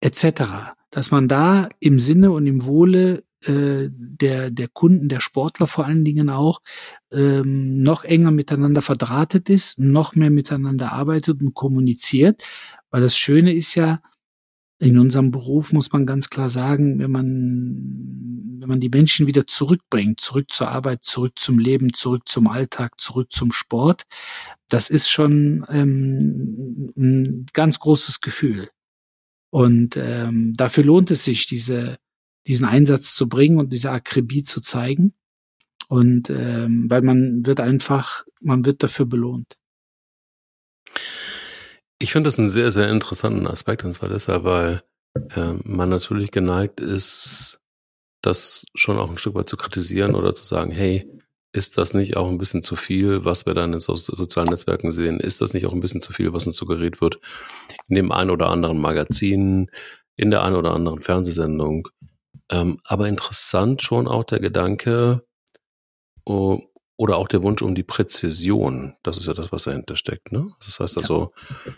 [0.00, 0.74] etc.
[0.90, 5.86] Dass man da im Sinne und im Wohle äh, der der Kunden, der Sportler vor
[5.86, 6.60] allen Dingen auch
[7.12, 12.42] ähm, noch enger miteinander verdrahtet ist, noch mehr miteinander arbeitet und kommuniziert,
[12.90, 14.00] weil das Schöne ist ja,
[14.78, 19.46] in unserem Beruf muss man ganz klar sagen, wenn man, wenn man die Menschen wieder
[19.46, 24.04] zurückbringt, zurück zur Arbeit, zurück zum Leben, zurück zum Alltag, zurück zum Sport,
[24.68, 28.68] das ist schon ähm, ein ganz großes Gefühl.
[29.50, 31.98] Und ähm, dafür lohnt es sich, diese,
[32.46, 35.14] diesen Einsatz zu bringen und diese Akribie zu zeigen.
[35.88, 39.58] Und ähm, weil man wird einfach, man wird dafür belohnt.
[41.98, 44.82] Ich finde das einen sehr, sehr interessanten Aspekt, und zwar deshalb, weil
[45.34, 47.60] äh, man natürlich geneigt ist,
[48.22, 51.08] das schon auch ein Stück weit zu kritisieren oder zu sagen, hey,
[51.52, 54.92] ist das nicht auch ein bisschen zu viel, was wir dann in so sozialen Netzwerken
[54.92, 55.18] sehen?
[55.18, 57.18] Ist das nicht auch ein bisschen zu viel, was uns suggeriert wird
[57.88, 59.70] in dem einen oder anderen Magazin,
[60.16, 61.88] in der einen oder anderen Fernsehsendung?
[62.50, 65.24] Ähm, aber interessant schon auch der Gedanke
[66.28, 66.60] uh,
[66.96, 68.96] oder auch der Wunsch um die Präzision.
[69.02, 70.32] Das ist ja das, was dahinter steckt.
[70.32, 70.52] Ne?
[70.64, 71.32] Das heißt also,
[71.66, 71.72] ja.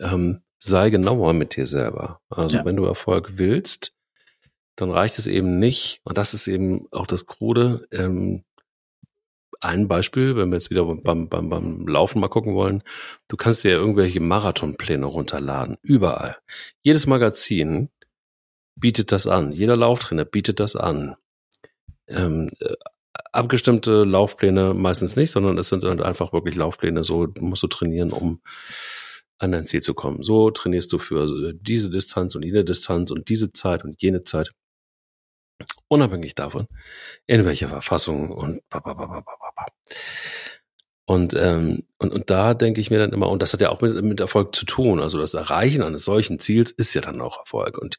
[0.00, 2.20] Ähm, sei genauer mit dir selber.
[2.28, 2.64] Also ja.
[2.64, 3.94] wenn du Erfolg willst,
[4.76, 8.44] dann reicht es eben nicht, und das ist eben auch das Krude, ähm,
[9.60, 12.82] ein Beispiel, wenn wir jetzt wieder beim, beim, beim Laufen mal gucken wollen,
[13.28, 16.38] du kannst dir ja irgendwelche Marathonpläne runterladen, überall.
[16.82, 17.90] Jedes Magazin
[18.74, 21.16] bietet das an, jeder Lauftrainer bietet das an.
[22.06, 22.74] Ähm, äh,
[23.32, 28.12] abgestimmte Laufpläne meistens nicht, sondern es sind halt einfach wirklich Laufpläne, so musst du trainieren,
[28.12, 28.40] um
[29.40, 30.22] an dein Ziel zu kommen.
[30.22, 34.50] So trainierst du für diese Distanz und jene Distanz und diese Zeit und jene Zeit.
[35.88, 36.66] Unabhängig davon,
[37.26, 38.62] in welcher Verfassung und
[41.10, 43.80] und, ähm, und, und da denke ich mir dann immer, und das hat ja auch
[43.80, 45.00] mit, mit Erfolg zu tun.
[45.00, 47.78] Also das Erreichen eines solchen Ziels ist ja dann auch Erfolg.
[47.78, 47.98] Und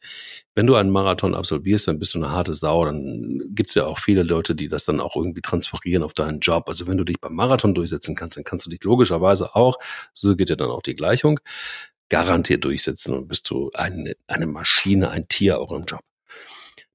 [0.56, 2.86] wenn du einen Marathon absolvierst, dann bist du eine harte Sau.
[2.86, 6.70] Dann gibt's ja auch viele Leute, die das dann auch irgendwie transferieren auf deinen Job.
[6.70, 9.76] Also wenn du dich beim Marathon durchsetzen kannst, dann kannst du dich logischerweise auch,
[10.14, 11.42] so geht ja dann auch die Gleichung,
[12.08, 16.00] garantiert durchsetzen und bist du eine, eine Maschine, ein Tier auch im Job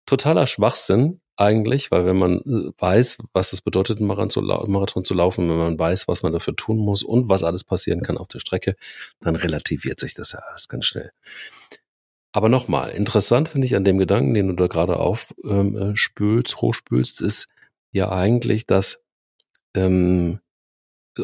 [0.07, 5.49] totaler Schwachsinn eigentlich, weil wenn man äh, weiß, was es bedeutet, einen Marathon zu laufen,
[5.49, 8.41] wenn man weiß, was man dafür tun muss und was alles passieren kann auf der
[8.41, 8.76] Strecke,
[9.20, 11.12] dann relativiert sich das ja alles ganz schnell.
[12.32, 16.61] Aber nochmal, interessant finde ich an dem Gedanken, den du da gerade aufspülst, ähm, äh,
[16.61, 17.49] hochspülst, ist
[17.93, 19.03] ja eigentlich, dass
[19.74, 20.41] ähm,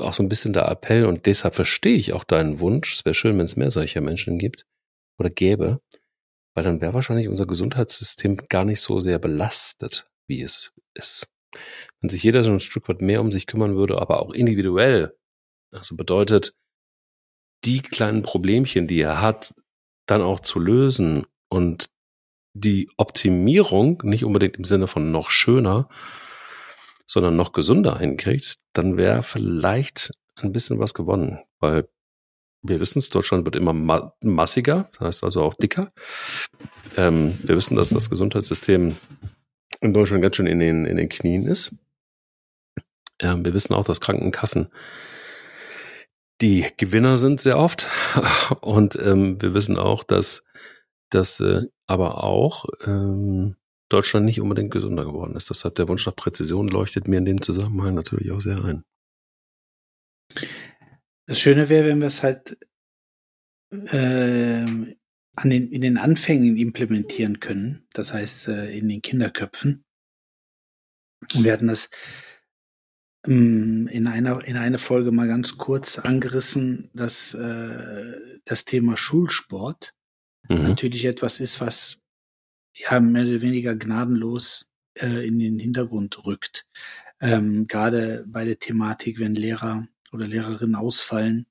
[0.00, 2.94] auch so ein bisschen der Appell und deshalb verstehe ich auch deinen Wunsch.
[2.94, 4.64] Es wäre schön, wenn es mehr solcher Menschen gibt
[5.18, 5.80] oder gäbe,
[6.54, 11.28] weil dann wäre wahrscheinlich unser Gesundheitssystem gar nicht so sehr belastet, wie es ist.
[12.00, 15.16] Wenn sich jeder so ein Stück weit mehr um sich kümmern würde, aber auch individuell,
[15.70, 16.54] also bedeutet,
[17.64, 19.54] die kleinen Problemchen, die er hat,
[20.06, 21.90] dann auch zu lösen und
[22.54, 25.88] die Optimierung nicht unbedingt im Sinne von noch schöner,
[27.06, 31.88] sondern noch gesünder hinkriegt, dann wäre vielleicht ein bisschen was gewonnen, weil
[32.62, 35.92] wir wissen es, Deutschland wird immer ma massiger, das heißt also auch dicker.
[36.96, 38.96] Ähm, wir wissen, dass das Gesundheitssystem
[39.80, 41.74] in Deutschland ganz schön in den, in den Knien ist.
[43.20, 44.68] Ähm, wir wissen auch, dass Krankenkassen
[46.42, 47.88] die Gewinner sind sehr oft.
[48.60, 50.44] Und ähm, wir wissen auch, dass,
[51.10, 53.56] dass äh, aber auch ähm,
[53.88, 55.50] Deutschland nicht unbedingt gesünder geworden ist.
[55.50, 58.84] Deshalb der Wunsch nach Präzision leuchtet mir in dem Zusammenhang natürlich auch sehr ein.
[61.26, 62.58] Das Schöne wäre, wenn wir es halt
[63.70, 64.64] äh,
[65.34, 67.86] an den, in den Anfängen implementieren können.
[67.92, 69.84] Das heißt, äh, in den Kinderköpfen.
[71.34, 71.90] Und wir hatten das
[73.26, 79.94] ähm, in einer, in einer Folge mal ganz kurz angerissen, dass äh, das Thema Schulsport
[80.48, 80.62] mhm.
[80.62, 82.02] natürlich etwas ist, was
[82.74, 86.66] ja mehr oder weniger gnadenlos äh, in den Hintergrund rückt.
[87.20, 91.46] Ähm, Gerade bei der Thematik, wenn Lehrer oder Lehrerinnen ausfallen,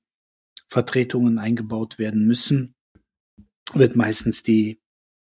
[0.68, 2.74] Vertretungen eingebaut werden müssen,
[3.74, 4.80] wird meistens die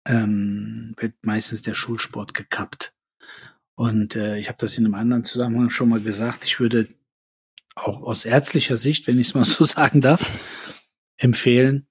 [0.05, 2.93] ähm, wird meistens der Schulsport gekappt.
[3.75, 6.45] Und äh, ich habe das in einem anderen Zusammenhang schon mal gesagt.
[6.45, 6.88] Ich würde
[7.75, 10.21] auch aus ärztlicher Sicht, wenn ich es mal so sagen darf,
[11.17, 11.88] empfehlen,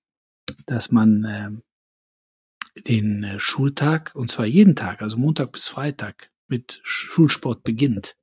[0.66, 6.80] dass man äh, den äh, Schultag, und zwar jeden Tag, also Montag bis Freitag, mit
[6.82, 8.16] Schulsport beginnt.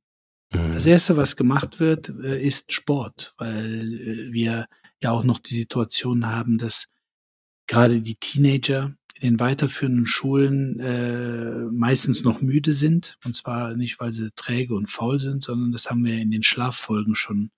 [0.49, 0.91] Das mhm.
[0.91, 4.67] erste, was gemacht wird, äh, ist Sport, weil äh, wir
[5.03, 6.87] ja auch noch die Situation haben, dass
[7.67, 13.17] gerade die Teenager in den weiterführenden Schulen äh, meistens noch müde sind.
[13.25, 16.43] Und zwar nicht, weil sie träge und faul sind, sondern das haben wir in den
[16.43, 17.51] Schlaffolgen schon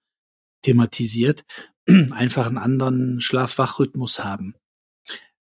[0.63, 1.45] thematisiert,
[2.11, 4.55] einfach einen anderen Schlaf-Wach-Rhythmus haben.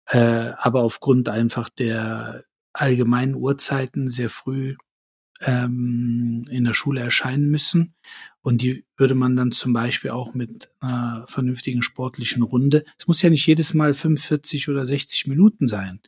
[0.06, 2.43] Äh, aber aufgrund einfach der
[2.74, 4.76] allgemeinen Uhrzeiten sehr früh
[5.42, 7.96] ähm, in der Schule erscheinen müssen.
[8.42, 13.22] Und die würde man dann zum Beispiel auch mit einer vernünftigen sportlichen Runde, es muss
[13.22, 16.00] ja nicht jedes Mal 45 oder 60 Minuten sein,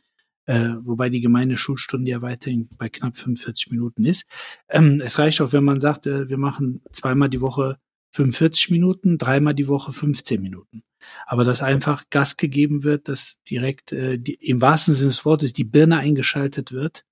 [0.46, 4.26] äh, wobei die gemeine Schulstunde ja weiterhin bei knapp 45 Minuten ist.
[4.68, 7.78] Ähm, es reicht auch, wenn man sagt, äh, wir machen zweimal die Woche
[8.12, 10.82] 45 Minuten, dreimal die Woche 15 Minuten.
[11.26, 15.52] Aber dass einfach Gas gegeben wird, dass direkt äh, die, im wahrsten Sinne des Wortes
[15.52, 17.04] die Birne eingeschaltet wird,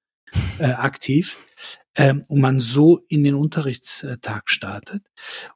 [0.58, 1.36] äh, aktiv,
[1.98, 5.02] ähm, und man so in den Unterrichtstag startet.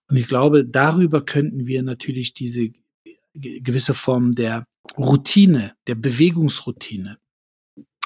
[0.08, 2.70] Und ich glaube, darüber könnten wir natürlich diese
[3.34, 4.66] gewisse Form der
[4.98, 7.18] Routine, der Bewegungsroutine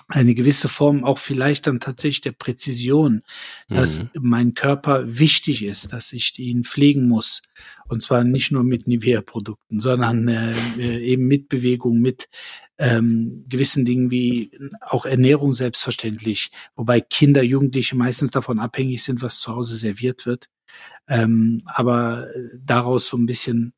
[0.09, 3.23] eine gewisse Form auch vielleicht dann tatsächlich der Präzision,
[3.69, 4.11] dass mhm.
[4.21, 7.43] mein Körper wichtig ist, dass ich ihn pflegen muss.
[7.89, 12.29] Und zwar nicht nur mit Nivea-Produkten, sondern äh, äh, eben mit Bewegung, mit
[12.79, 19.41] ähm, gewissen Dingen wie auch Ernährung selbstverständlich, wobei Kinder, Jugendliche meistens davon abhängig sind, was
[19.41, 20.49] zu Hause serviert wird.
[21.09, 23.73] Ähm, aber daraus so ein bisschen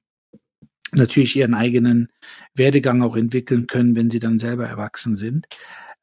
[0.93, 2.09] natürlich ihren eigenen
[2.55, 5.47] Werdegang auch entwickeln können, wenn sie dann selber erwachsen sind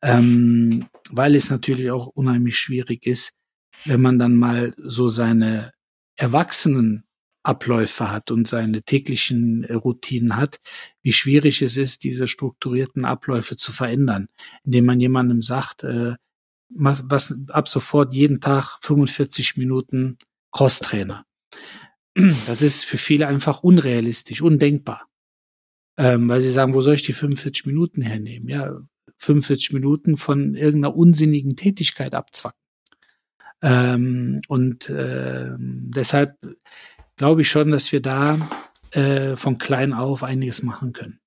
[0.02, 3.34] ähm, weil es natürlich auch unheimlich schwierig ist,
[3.86, 5.72] wenn man dann mal so seine
[6.16, 7.06] Erwachsenen
[7.46, 10.60] Abläufe hat und seine täglichen äh, Routinen hat,
[11.04, 14.28] wie schwierig es ist, diese strukturierten Abläufe zu verändern,
[14.64, 16.16] indem man jemandem sagt, äh,
[16.70, 20.18] was, was ab sofort jeden Tag 45 Minuten
[20.52, 21.26] Crosstrainer.
[22.48, 25.08] Das ist für viele einfach unrealistisch, undenkbar.
[25.98, 28.50] Ähm, weil sie sagen, wo soll ich die 45 Minuten hernehmen?
[28.50, 28.82] Ja,
[29.26, 32.60] 45 Minuten von irgendeiner unsinnigen Tätigkeit abzwacken.
[33.62, 36.38] Ähm, und äh, deshalb
[37.16, 38.38] glaube ich schon, dass wir da
[38.92, 41.20] äh, von klein auf einiges machen können.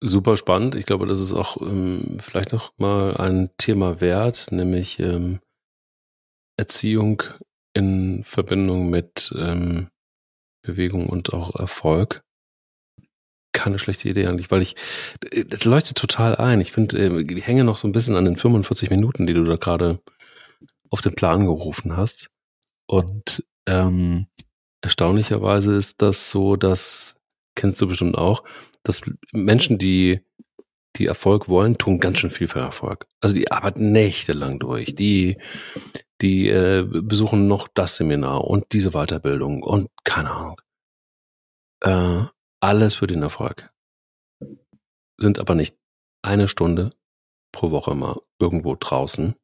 [0.00, 0.74] Super spannend.
[0.74, 5.40] Ich glaube, das ist auch ähm, vielleicht noch mal ein Thema wert, nämlich ähm,
[6.56, 7.22] Erziehung
[7.72, 9.88] in Verbindung mit ähm,
[10.62, 12.22] Bewegung und auch Erfolg
[13.52, 14.76] keine schlechte Idee eigentlich, weil ich,
[15.46, 16.60] das leuchtet total ein.
[16.60, 19.44] Ich finde, äh, ich hänge noch so ein bisschen an den 45 Minuten, die du
[19.44, 20.00] da gerade
[20.90, 22.30] auf den Plan gerufen hast.
[22.86, 24.26] Und ähm,
[24.82, 27.16] erstaunlicherweise ist das so, dass,
[27.54, 28.44] kennst du bestimmt auch,
[28.82, 30.20] dass Menschen, die
[30.96, 33.06] die Erfolg wollen, tun ganz schön viel für Erfolg.
[33.20, 34.94] Also die arbeiten nächtelang durch.
[34.94, 35.38] Die,
[36.20, 40.60] die äh, besuchen noch das Seminar und diese Weiterbildung und keine Ahnung.
[41.80, 42.24] Äh,
[42.62, 43.70] alles für den Erfolg.
[45.18, 45.76] Sind aber nicht
[46.22, 46.92] eine Stunde
[47.52, 49.36] pro Woche mal irgendwo draußen.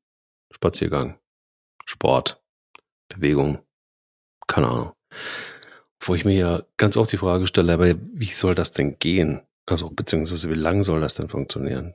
[0.50, 1.18] Spaziergang,
[1.84, 2.42] Sport,
[3.08, 3.60] Bewegung,
[4.46, 4.92] keine Ahnung.
[6.00, 9.42] Wo ich mir ja ganz oft die Frage stelle, aber wie soll das denn gehen?
[9.66, 11.94] Also, beziehungsweise wie lang soll das denn funktionieren?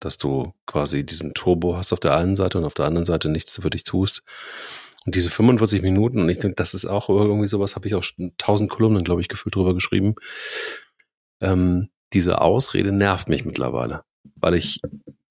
[0.00, 3.28] Dass du quasi diesen Turbo hast auf der einen Seite und auf der anderen Seite
[3.28, 4.24] nichts für dich tust.
[5.04, 8.04] Und diese 45 Minuten, und ich denke, das ist auch irgendwie sowas, habe ich auch
[8.38, 10.14] tausend Kolumnen, glaube ich, gefühlt drüber geschrieben.
[11.40, 14.04] Ähm, diese Ausrede nervt mich mittlerweile,
[14.36, 14.80] weil ich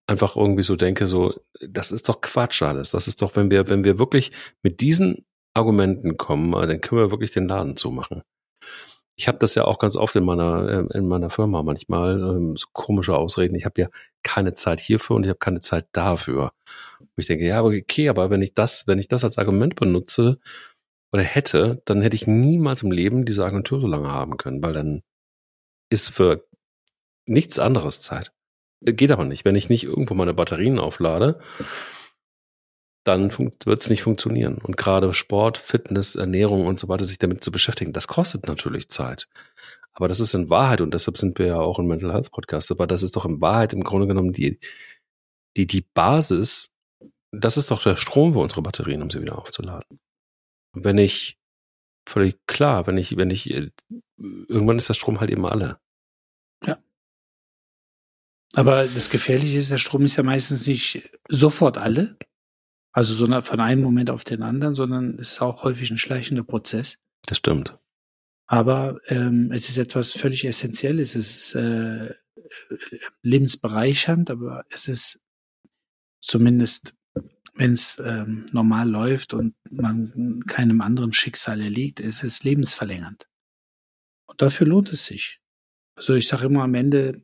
[0.07, 2.91] einfach irgendwie so denke, so, das ist doch Quatsch alles.
[2.91, 7.11] Das ist doch, wenn wir, wenn wir wirklich mit diesen Argumenten kommen, dann können wir
[7.11, 8.23] wirklich den Laden zumachen.
[9.15, 12.57] Ich habe das ja auch ganz oft in meiner ähm, in meiner Firma manchmal ähm,
[12.57, 13.55] so komische Ausreden.
[13.55, 13.87] Ich habe ja
[14.23, 16.53] keine Zeit hierfür und ich habe keine Zeit dafür.
[17.15, 20.39] Und ich denke, ja, okay, aber wenn ich das, wenn ich das als Argument benutze
[21.11, 24.73] oder hätte, dann hätte ich niemals im Leben diese Agentur so lange haben können, weil
[24.73, 25.01] dann
[25.89, 26.47] ist für
[27.25, 28.31] nichts anderes Zeit.
[28.81, 29.45] Geht aber nicht.
[29.45, 31.39] Wenn ich nicht irgendwo meine Batterien auflade,
[33.03, 34.59] dann wird es nicht funktionieren.
[34.63, 38.89] Und gerade Sport, Fitness, Ernährung und so weiter, sich damit zu beschäftigen, das kostet natürlich
[38.89, 39.27] Zeit.
[39.93, 42.71] Aber das ist in Wahrheit, und deshalb sind wir ja auch im Mental Health Podcast,
[42.71, 44.59] aber das ist doch in Wahrheit im Grunde genommen die,
[45.57, 46.71] die, die Basis,
[47.31, 49.99] das ist doch der Strom für unsere Batterien, um sie wieder aufzuladen.
[50.73, 51.37] Wenn ich,
[52.07, 53.49] völlig klar, wenn ich, wenn ich,
[54.19, 55.79] irgendwann ist der Strom halt eben alle.
[56.65, 56.81] Ja.
[58.53, 62.17] Aber das Gefährliche ist, der Strom ist ja meistens nicht sofort alle,
[62.93, 66.43] also so von einem Moment auf den anderen, sondern es ist auch häufig ein schleichender
[66.43, 66.97] Prozess.
[67.25, 67.77] Das stimmt.
[68.47, 71.15] Aber ähm, es ist etwas völlig Essentielles.
[71.15, 72.13] Es ist äh,
[73.21, 75.21] lebensbereichernd, aber es ist
[76.19, 76.93] zumindest,
[77.53, 83.27] wenn es ähm, normal läuft und man keinem anderen Schicksal erliegt, es ist lebensverlängernd.
[84.27, 85.39] Und dafür lohnt es sich.
[85.95, 87.21] Also ich sage immer am Ende,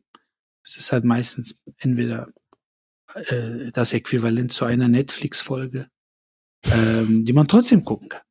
[0.64, 2.34] es ist halt meistens entweder
[3.14, 5.90] äh, das Äquivalent zu einer Netflix-Folge,
[6.66, 8.22] ähm, die man trotzdem gucken kann.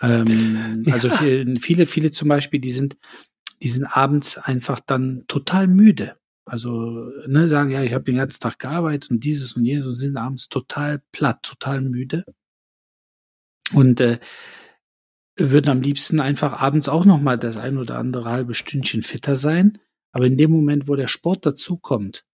[0.00, 0.94] Ähm, ja.
[0.94, 2.96] Also viele, viele zum Beispiel, die sind,
[3.62, 6.18] die sind abends einfach dann total müde.
[6.46, 9.94] Also ne, sagen, ja, ich habe den ganzen Tag gearbeitet und dieses und jenes und
[9.94, 12.24] sind abends total platt, total müde.
[13.72, 14.20] Und äh,
[15.36, 19.36] würden am liebsten einfach abends auch noch mal das ein oder andere halbe Stündchen fitter
[19.36, 19.78] sein.
[20.12, 22.24] Aber in dem Moment, wo der Sport dazukommt,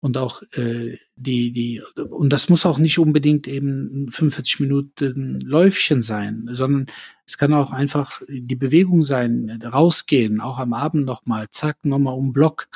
[0.00, 6.00] und auch äh, die die und das muss auch nicht unbedingt eben 45 Minuten Läufchen
[6.00, 6.86] sein, sondern
[7.26, 11.98] es kann auch einfach die Bewegung sein, rausgehen, auch am Abend noch mal, zack, noch
[11.98, 12.68] mal um Block.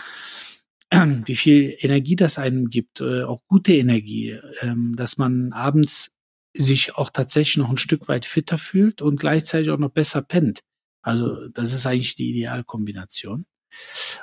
[1.27, 6.13] Wie viel Energie das einem gibt, äh, auch gute Energie, ähm, dass man abends
[6.57, 10.61] sich auch tatsächlich noch ein Stück weit fitter fühlt und gleichzeitig auch noch besser pennt.
[11.03, 13.47] Also das ist eigentlich die Idealkombination.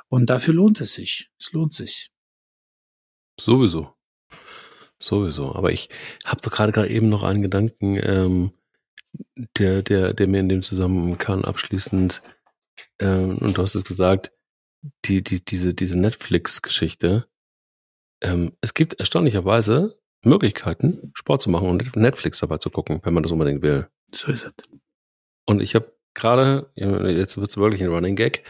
[0.08, 1.30] Und dafür lohnt es sich.
[1.40, 2.10] Es lohnt sich.
[3.40, 3.94] Sowieso.
[4.98, 5.54] Sowieso.
[5.54, 5.90] Aber ich
[6.26, 8.52] habe doch gerade gerade eben noch einen Gedanken, ähm,
[9.58, 12.22] der, der, der mir in dem Zusammenhang abschließend,
[13.00, 14.32] ähm, und du hast es gesagt,
[15.06, 17.28] die, die, diese, diese Netflix-Geschichte.
[18.22, 23.24] Ähm, es gibt erstaunlicherweise Möglichkeiten, Sport zu machen und Netflix dabei zu gucken, wenn man
[23.24, 23.88] das unbedingt will.
[24.14, 24.54] So ist es.
[25.46, 28.44] Und ich habe gerade, jetzt wird es wirklich ein Running Gag,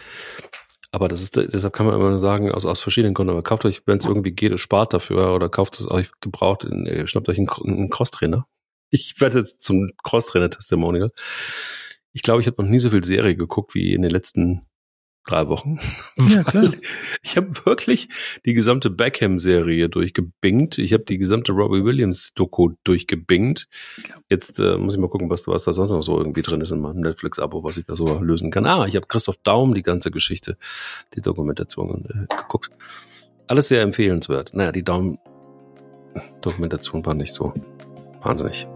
[0.92, 3.64] aber das ist, deshalb kann man immer nur sagen, aus, aus verschiedenen Gründen, aber kauft
[3.64, 6.68] euch, wenn es irgendwie geht, spart dafür oder kauft es euch gebraucht,
[7.06, 8.46] schnappt euch einen, einen Crosstrainer.
[8.90, 11.12] Ich werde jetzt zum Crosstrainer-Testimonial.
[12.12, 14.68] Ich glaube, ich habe noch nie so viel Serie geguckt wie in den letzten
[15.26, 15.80] drei Wochen.
[16.18, 16.72] Ja, klar.
[17.24, 18.10] ich habe wirklich
[18.46, 20.78] die gesamte Beckham-Serie durchgebingt.
[20.78, 23.68] Ich habe die gesamte Robbie Williams-Doku durchgebingt.
[24.30, 26.72] Jetzt äh, muss ich mal gucken, was, was da sonst noch so irgendwie drin ist
[26.72, 28.66] in meinem Netflix-Abo, was ich da so lösen kann.
[28.66, 30.58] Ah, ich habe Christoph Daum die ganze Geschichte,
[31.16, 32.70] die Dokumentation äh, geguckt.
[33.48, 34.54] Alles sehr empfehlenswert.
[34.54, 37.54] Naja, die Daum-Dokumentation war nicht so
[38.22, 38.68] wahnsinnig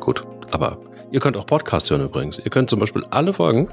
[0.00, 0.22] gut.
[0.50, 0.80] Aber
[1.10, 2.38] ihr könnt auch Podcast hören übrigens.
[2.38, 3.68] Ihr könnt zum Beispiel alle Folgen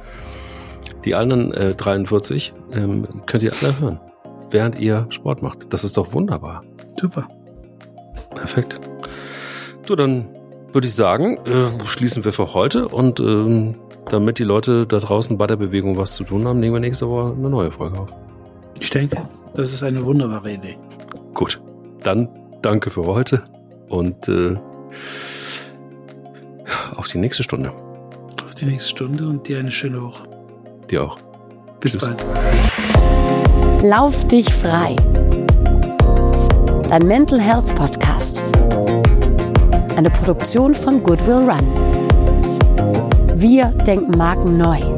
[1.06, 3.99] die anderen äh, 43 ähm, könnt ihr alle hören,
[4.51, 5.74] während ihr Sport macht.
[5.74, 6.64] Das ist doch wunderbar.
[6.99, 7.28] Super.
[8.36, 8.80] Perfekt.
[9.86, 10.30] Du, dann
[10.72, 13.76] würde ich sagen, äh, schließen wir für heute und ähm,
[14.10, 17.10] damit die Leute da draußen bei der Bewegung was zu tun haben, nehmen wir nächste
[17.10, 18.14] Woche eine neue Folge auf.
[18.80, 19.18] Ich denke,
[19.56, 20.78] das ist eine wunderbare Idee.
[21.34, 21.62] Gut,
[22.01, 22.28] dann
[22.62, 23.43] danke für heute
[23.89, 24.58] und äh,
[26.95, 27.72] auf die nächste Stunde.
[28.43, 30.33] Auf die nächste Stunde und dir eine schöne Woche.
[30.94, 31.18] Dir auch.
[31.80, 32.08] Bis Tschüss.
[32.08, 32.24] bald.
[33.82, 34.96] Lauf dich frei.
[36.88, 38.44] Dein Mental Health Podcast.
[39.98, 41.68] Eine Produktion von Goodwill Run.
[43.34, 44.93] Wir denken Marken neu.